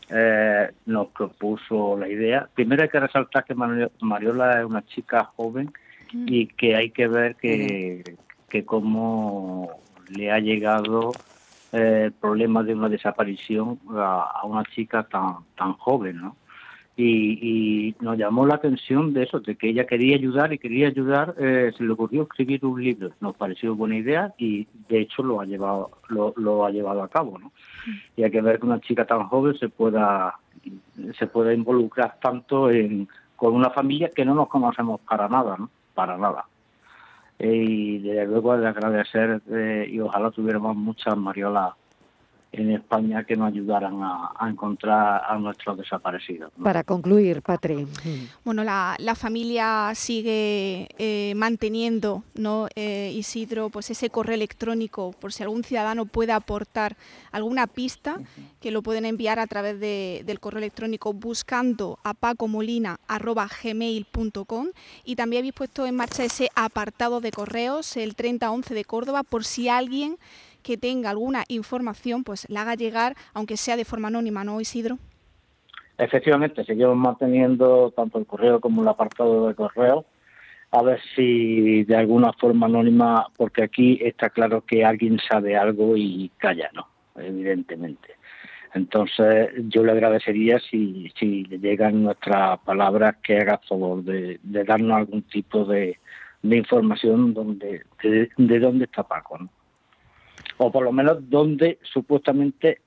eh, 0.10 0.72
nos 0.88 1.08
propuso 1.10 1.96
la 1.98 2.08
idea, 2.08 2.50
primero 2.54 2.82
hay 2.82 2.90
que 2.90 3.00
resaltar 3.00 3.46
que 3.46 3.54
Mariola 3.54 4.60
es 4.60 4.66
una 4.66 4.84
chica 4.86 5.26
joven 5.36 5.72
mm. 6.12 6.26
y 6.28 6.48
que 6.48 6.76
hay 6.76 6.90
que 6.90 7.08
ver 7.08 7.36
que, 7.36 8.18
que 8.50 8.66
cómo 8.66 9.70
le 10.10 10.32
ha 10.32 10.40
llegado 10.40 11.12
el 11.72 12.12
problema 12.12 12.64
de 12.64 12.74
una 12.74 12.90
desaparición 12.90 13.80
a, 13.96 14.42
a, 14.42 14.46
una 14.46 14.64
chica 14.64 15.04
tan 15.04 15.38
tan 15.56 15.74
joven, 15.74 16.18
¿no? 16.18 16.38
Y, 16.96 17.96
nos 18.02 18.18
llamó 18.18 18.46
la 18.46 18.56
atención 18.56 19.14
de 19.14 19.24
eso, 19.24 19.40
de 19.40 19.56
que 19.56 19.70
ella 19.70 19.86
quería 19.86 20.16
ayudar 20.16 20.54
y 20.54 20.60
quería 20.60 20.88
ayudar, 20.88 21.36
eh, 21.40 21.72
se 21.76 21.84
le 21.84 21.92
ocurrió 21.94 22.24
escribir 22.24 22.64
un 22.66 22.84
libro. 22.84 23.12
Nos 23.20 23.36
pareció 23.36 23.76
buena 23.76 23.98
idea 23.98 24.34
y 24.38 24.68
de 24.90 25.02
hecho 25.02 25.24
lo 25.24 25.42
ha 25.42 25.46
llevado, 25.46 25.92
lo, 26.10 26.66
ha 26.66 26.70
llevado 26.70 27.02
a 27.02 27.08
cabo, 27.08 27.40
¿no? 27.40 27.52
Y 28.16 28.24
hay 28.24 28.32
que 28.32 28.42
ver 28.42 28.60
que 28.60 28.66
una 28.66 28.80
chica 28.80 29.06
tan 29.06 29.28
joven 29.28 29.58
se 29.58 29.70
pueda, 29.70 30.36
se 31.18 31.28
pueda 31.28 31.54
involucrar 31.54 32.20
tanto 32.22 32.70
en, 32.70 33.08
con 33.36 33.56
una 33.56 33.72
familia 33.72 34.10
que 34.10 34.26
no 34.26 34.36
nos 34.36 34.48
conocemos 34.48 35.02
para 35.02 35.28
nada, 35.28 35.56
¿no? 35.58 35.70
Para 35.96 36.18
nada. 36.18 36.46
y 37.40 38.00
desde 38.00 38.28
luego 38.28 38.56
de 38.58 38.68
agradecer 38.68 39.42
eh, 39.50 39.88
y 39.92 40.00
ojalá 40.00 40.30
tuviéramos 40.32 40.76
muchas 40.76 41.18
Mariolas 41.18 41.74
en 42.54 42.72
España 42.72 43.26
que 43.26 43.36
nos 43.36 43.48
ayudaran 43.48 44.00
a, 44.02 44.48
encontrar 44.48 45.24
a 45.28 45.38
nuestros 45.40 45.78
desaparecidos. 45.78 46.54
Para 46.62 46.84
concluir, 46.84 47.42
Patri. 47.42 47.88
Bueno, 48.46 48.64
la, 48.64 49.16
familia 49.16 49.92
sigue 49.96 50.88
eh, 50.98 51.34
manteniendo, 51.36 52.24
¿no, 52.36 52.68
eh, 52.76 53.12
Isidro, 53.14 53.70
pues 53.70 53.90
ese 53.90 54.10
correo 54.10 54.36
electrónico, 54.36 55.14
por 55.20 55.34
si 55.34 55.44
algún 55.44 55.64
ciudadano 55.64 56.06
puede 56.06 56.32
aportar 56.32 56.96
alguna 57.32 57.66
pista, 57.68 58.20
que 58.60 58.72
lo 58.72 58.82
pueden 58.84 59.06
enviar 59.06 59.40
a 59.40 59.48
través 59.48 59.80
del 59.80 60.40
correo 60.40 60.60
electrónico 60.60 61.14
buscando 61.14 61.98
a 62.04 62.14
pacomolina.gmail.com 62.14 64.68
y 65.04 65.16
también 65.16 65.42
habéis 65.42 65.54
puesto 65.54 65.88
en 65.88 65.96
marcha 65.96 66.24
ese 66.24 66.50
apartado 66.56 67.20
de 67.20 67.32
correos, 67.32 67.98
el 67.98 68.16
3011 68.16 68.74
de 68.74 68.86
Córdoba, 68.86 69.24
por 69.24 69.44
si 69.44 69.70
alguien 69.70 70.18
que 70.64 70.78
tenga 70.78 71.10
alguna 71.10 71.44
información, 71.48 72.24
pues 72.24 72.50
la 72.50 72.62
haga 72.62 72.76
llegar, 72.76 73.16
aunque 73.34 73.58
sea 73.58 73.78
de 73.78 73.86
forma 73.86 74.08
anónima, 74.08 74.44
¿no, 74.44 74.60
Isidro? 74.60 74.98
Efectivamente, 75.98 76.64
seguimos 76.64 76.98
manteniendo 76.98 77.92
tanto 77.96 78.18
el 78.18 78.26
correo 78.26 78.60
como 78.60 78.82
el 78.82 78.88
apartado 78.88 79.48
de 79.48 79.56
correo, 79.56 80.06
a 80.72 80.82
ver 80.82 81.00
si 81.16 81.84
de 81.84 81.96
alguna 81.96 82.34
forma 82.34 82.66
anónima, 82.66 83.28
porque 83.38 83.64
aquí 83.64 84.00
está 84.02 84.32
claro 84.32 84.62
que 84.66 84.84
alguien 84.84 85.20
sabe 85.20 85.56
algo 85.56 85.96
y 85.96 86.32
calla, 86.38 86.72
¿no? 86.74 86.88
Evidentemente. 87.16 88.16
Entonces, 88.74 89.52
yo 89.68 89.84
le 89.84 89.92
agradecería 89.92 90.60
si, 90.60 91.12
si 91.20 91.44
le 91.44 91.60
llegan 91.60 92.04
nuestras 92.04 92.60
palabras 92.62 93.18
que 93.22 93.38
haga 93.38 93.60
favor 93.60 94.04
de, 94.04 94.40
darnos 94.42 94.98
algún 94.98 95.22
tipo 95.24 95.64
de, 95.64 96.00
información 96.42 97.36
donde, 97.36 97.84
de, 98.02 98.30
de 98.36 98.60
dónde 98.60 98.86
está 98.86 99.04
Paco, 99.04 99.38
¿no? 99.38 99.50
O 100.66 100.72
por 100.72 100.84
lo 100.84 100.92
menos 100.92 101.30
donde 101.30 101.80
supuestamente 101.84 102.80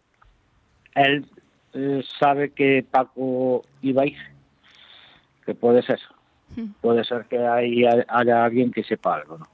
él 0.95 1.27
eh, 1.75 2.03
sabe 2.19 2.51
que 2.51 2.85
Paco 2.91 3.65
iba 3.83 4.03
a 4.03 4.07
ir, 4.07 4.19
que 5.45 5.55
puede 5.55 5.83
ser, 5.83 6.01
hmm. 6.57 6.73
puede 6.81 7.05
ser 7.05 7.27
que 7.27 7.39
ahí 7.39 7.85
haya 7.85 8.45
alguien 8.45 8.73
que 8.73 8.83
sepa 8.83 9.17
algo, 9.17 9.39
¿no? 9.39 9.47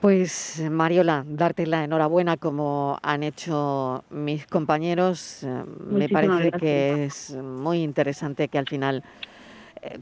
Pues 0.00 0.62
Mariola, 0.70 1.24
darte 1.26 1.66
la 1.66 1.82
enhorabuena 1.82 2.36
como 2.36 2.98
han 3.02 3.24
hecho 3.24 4.04
mis 4.10 4.46
compañeros. 4.46 5.42
Eh, 5.42 5.64
me 5.90 6.08
parece 6.08 6.52
que 6.52 7.06
es 7.06 7.34
muy 7.34 7.82
interesante 7.82 8.46
que 8.46 8.58
al 8.58 8.68
final 8.68 9.02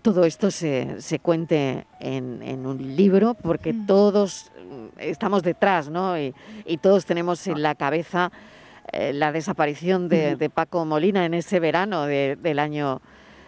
todo 0.03 0.25
esto 0.25 0.51
se, 0.51 1.01
se 1.01 1.19
cuente 1.19 1.87
en, 2.01 2.67
un 2.67 2.97
libro, 2.97 3.35
porque 3.35 3.73
mm. 3.73 3.87
todos 3.87 4.53
mm, 4.69 4.99
estamos 4.99 5.43
detrás, 5.43 5.89
¿no? 5.91 6.19
Y, 6.19 6.35
todos 6.81 7.07
tenemos 7.07 7.47
en 7.47 7.63
la 7.63 7.75
cabeza 7.75 8.31
eh, 8.93 9.13
la 9.13 9.33
desaparición 9.33 10.09
de, 10.09 10.51
Paco 10.53 10.85
Molina 10.85 11.25
en 11.25 11.35
ese 11.35 11.61
verano 11.61 12.07
del 12.07 12.59
año 12.59 13.01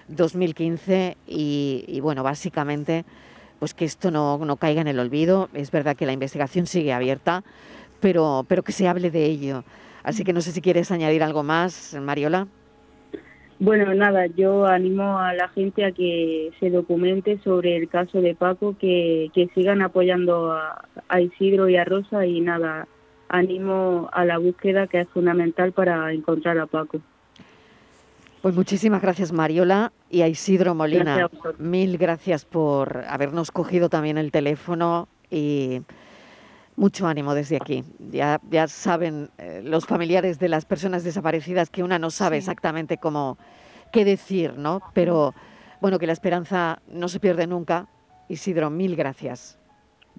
2015 0.08 1.16
y, 1.26 2.00
bueno, 2.00 2.22
básicamente 2.22 3.04
pues 3.58 3.74
que 3.74 3.84
esto 3.84 4.12
no, 4.12 4.38
no, 4.38 4.56
caiga 4.56 4.80
en 4.80 4.86
el 4.86 5.00
olvido. 5.00 5.48
Es 5.52 5.72
verdad 5.72 5.96
que 5.96 6.06
la 6.06 6.12
investigación 6.12 6.66
sigue 6.66 6.92
abierta, 6.92 7.42
pero, 8.00 8.46
pero 8.48 8.62
que 8.62 8.70
se 8.72 8.86
hable 8.86 9.10
de 9.10 9.24
ello. 9.24 9.64
Así 10.04 10.22
que 10.22 10.32
no 10.32 10.40
sé 10.40 10.52
si 10.52 10.60
quieres 10.60 10.92
añadir 10.92 11.24
algo 11.24 11.42
más, 11.42 11.94
Mariola. 12.00 12.46
Bueno, 13.60 13.92
nada, 13.92 14.26
yo 14.26 14.66
animo 14.66 15.18
a 15.18 15.34
la 15.34 15.48
gente 15.48 15.84
a 15.84 15.90
que 15.90 16.52
se 16.60 16.70
documente 16.70 17.40
sobre 17.42 17.76
el 17.76 17.88
caso 17.88 18.20
de 18.20 18.36
Paco, 18.36 18.76
que, 18.78 19.30
sigan 19.54 19.82
apoyando 19.82 20.52
a, 20.52 21.20
Isidro 21.20 21.68
y 21.68 21.76
a 21.76 21.84
Rosa 21.84 22.24
y 22.24 22.40
nada, 22.40 22.86
animo 23.28 24.08
a 24.12 24.24
la 24.24 24.38
búsqueda 24.38 24.86
que 24.86 25.00
es 25.00 25.08
fundamental 25.08 25.72
para 25.72 26.12
encontrar 26.12 26.58
a 26.58 26.66
Paco. 26.66 27.00
Pues 28.42 28.54
muchísimas 28.54 29.02
gracias 29.02 29.32
Mariola 29.32 29.92
y 30.08 30.22
a 30.22 30.28
Isidro 30.28 30.76
Molina. 30.76 31.28
Mil 31.58 31.98
gracias 31.98 32.44
por 32.44 33.04
habernos 33.08 33.50
cogido 33.50 33.88
también 33.88 34.16
el 34.18 34.30
teléfono 34.30 35.08
y 35.28 35.82
mucho 36.78 37.06
ánimo 37.06 37.34
desde 37.34 37.56
aquí. 37.56 37.84
Ya, 37.98 38.40
ya 38.50 38.68
saben 38.68 39.30
eh, 39.36 39.60
los 39.64 39.84
familiares 39.84 40.38
de 40.38 40.48
las 40.48 40.64
personas 40.64 41.02
desaparecidas 41.02 41.70
que 41.70 41.82
una 41.82 41.98
no 41.98 42.10
sabe 42.10 42.38
exactamente 42.38 42.98
cómo 42.98 43.36
qué 43.92 44.04
decir, 44.04 44.56
¿no? 44.56 44.80
Pero 44.94 45.34
bueno, 45.80 45.98
que 45.98 46.06
la 46.06 46.12
esperanza 46.12 46.80
no 46.88 47.08
se 47.08 47.20
pierde 47.20 47.46
nunca. 47.46 47.88
Isidro, 48.28 48.70
mil 48.70 48.94
gracias. 48.94 49.58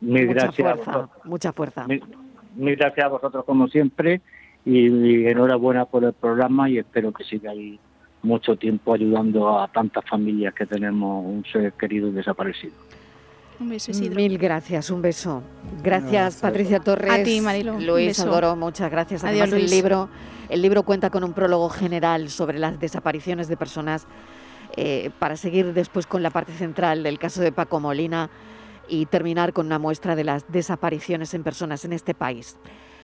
Mil 0.02 0.28
mucha 0.28 0.46
gracias. 0.46 0.80
Fuerza, 0.80 1.10
mucha 1.24 1.54
fuerza. 1.54 1.88
Mil, 1.88 2.76
gracias 2.76 3.06
a 3.06 3.10
vosotros 3.10 3.46
como 3.46 3.68
siempre 3.70 4.22
y, 4.66 5.26
enhorabuena 5.26 5.86
por 5.86 6.04
el 6.04 6.14
programa 6.14 6.70
y 6.70 6.78
espero 6.78 7.14
que 7.14 7.24
sigáis 7.24 7.80
mucho 8.22 8.58
tiempo 8.58 8.94
ayudando 8.94 9.60
a 9.60 9.70
tantas 9.70 10.04
familias 10.10 10.54
que 10.54 10.66
tenemos 10.66 11.26
un 11.26 11.46
ser 11.46 11.72
querido 11.74 12.12
desaparecido. 12.12 12.74
Un 13.60 13.70
beso, 13.70 13.92
Isidro. 13.92 14.16
Mil 14.16 14.38
gracias, 14.38 14.90
un 14.90 15.02
beso. 15.02 15.44
Gracias, 15.84 16.38
Patricia 16.38 16.80
Torres. 16.80 17.12
A 17.12 17.24
ti, 17.24 17.42
Marilo. 17.42 17.80
Luis 17.80 18.20
Algoro, 18.20 18.56
muchas 18.56 18.90
gracias. 18.90 19.24
Además, 19.24 19.52
el 19.52 19.70
libro, 19.70 20.10
el 20.48 20.62
libro 20.62 20.84
cuenta 20.84 21.10
con 21.10 21.24
un 21.24 21.34
prólogo 21.34 21.70
general 21.70 22.30
sobre 22.30 22.58
las 22.58 22.80
desapariciones 22.80 23.50
de 23.50 23.58
personas 23.58 24.08
eh, 24.78 25.10
para 25.20 25.36
seguir 25.36 25.74
después 25.74 26.08
con 26.08 26.24
la 26.24 26.30
parte 26.30 26.54
central 26.54 27.04
del 27.04 27.20
caso 27.20 27.42
de 27.42 27.52
Paco 27.52 27.80
Molina 27.80 28.30
y 28.88 29.06
terminar 29.08 29.52
con 29.52 29.66
una 29.66 29.78
muestra 29.78 30.16
de 30.16 30.24
las 30.24 30.50
desapariciones 30.50 31.34
en 31.34 31.44
personas 31.44 31.84
en 31.84 31.94
este 31.94 32.14
país. 32.14 32.58